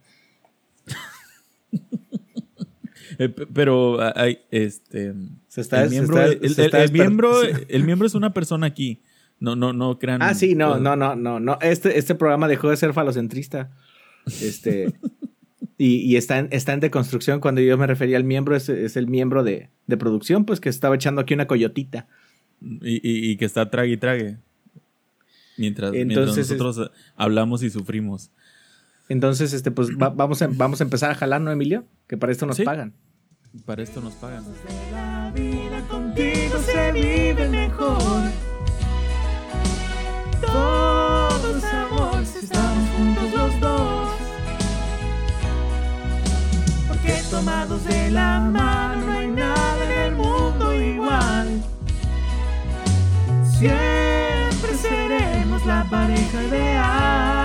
eh, 3.19 3.27
pero, 3.27 3.99
ah, 3.99 4.13
hay, 4.15 4.39
este. 4.51 5.13
Se 5.49 5.59
está, 5.61 5.83
el 5.83 5.89
se 5.89 5.95
miembro, 5.95 6.17
está- 6.21 6.31
el- 6.45 6.53
se 6.55 6.61
el- 6.61 6.65
está 6.67 6.83
el 6.83 6.89
desper- 6.89 6.93
miembro, 6.93 7.41
sí. 7.41 7.47
el 7.67 7.83
miembro 7.85 8.07
es 8.07 8.15
una 8.15 8.33
persona 8.33 8.65
aquí. 8.67 9.01
No, 9.41 9.55
no, 9.57 9.73
no 9.73 9.99
crean. 9.99 10.21
Ah, 10.21 10.33
sí, 10.33 10.55
no, 10.55 10.77
no, 10.79 10.95
no, 10.95 11.15
no, 11.15 11.39
no. 11.41 11.57
Este, 11.61 11.97
este 11.97 12.15
programa 12.15 12.47
dejó 12.47 12.69
de 12.69 12.77
ser 12.77 12.93
falocentrista. 12.93 13.71
Este. 14.25 14.93
y, 15.77 15.95
y 15.97 16.15
está, 16.17 16.39
en, 16.39 16.47
está 16.51 16.73
en 16.73 16.79
deconstrucción. 16.81 17.39
Cuando 17.41 17.59
yo 17.61 17.77
me 17.77 17.87
refería 17.87 18.15
al 18.17 18.23
miembro, 18.23 18.55
es, 18.55 18.69
es 18.69 18.95
el 18.97 19.07
miembro 19.07 19.43
de, 19.43 19.69
de 19.87 19.97
producción, 19.97 20.45
pues 20.45 20.59
que 20.59 20.69
estaba 20.69 20.95
echando 20.95 21.21
aquí 21.21 21.33
una 21.33 21.47
coyotita. 21.47 22.07
Y, 22.61 22.95
y- 22.95 23.31
y 23.31 23.37
que 23.37 23.45
está 23.45 23.69
trague 23.69 23.93
y 23.93 23.97
trague. 23.97 24.37
Mientras, 25.57 25.93
Entonces, 25.93 26.35
mientras 26.47 26.65
nosotros 26.67 26.91
hablamos 27.15 27.63
y 27.63 27.69
sufrimos. 27.69 28.31
Entonces, 29.09 29.53
este, 29.53 29.71
pues 29.71 29.89
va- 29.91 30.09
vamos, 30.09 30.41
a, 30.41 30.47
vamos 30.47 30.79
a 30.81 30.83
empezar 30.83 31.11
a 31.11 31.15
jalar, 31.15 31.41
¿no, 31.41 31.51
Emilio? 31.51 31.85
Que 32.07 32.15
para 32.17 32.31
esto 32.31 32.45
nos 32.45 32.57
Sí. 32.57 32.63
pagan. 32.63 32.93
Para 33.65 33.81
esto 33.81 33.99
nos 33.99 34.13
pagan. 34.13 34.45
La 34.91 35.31
vida 35.33 35.81
contigo 35.89 36.59
se 36.59 36.91
vive 36.91 37.47
mejor. 37.49 38.21
Todo 40.39 41.57
es 41.57 41.63
amor 41.63 42.25
si 42.27 42.45
estamos 42.45 42.89
juntos 42.95 43.31
los 43.33 43.59
dos. 43.59 44.09
Porque 46.89 47.21
tomados 47.31 47.83
de 47.85 48.11
la 48.11 48.39
mano 48.39 49.07
no 49.07 49.11
hay 49.13 49.27
nada 49.27 49.83
en 49.83 49.99
el 49.99 50.15
mundo 50.15 50.73
igual. 50.75 51.63
Siempre 53.57 54.77
seremos 54.79 55.65
la 55.65 55.87
pareja 55.89 56.43
ideal. 56.43 57.38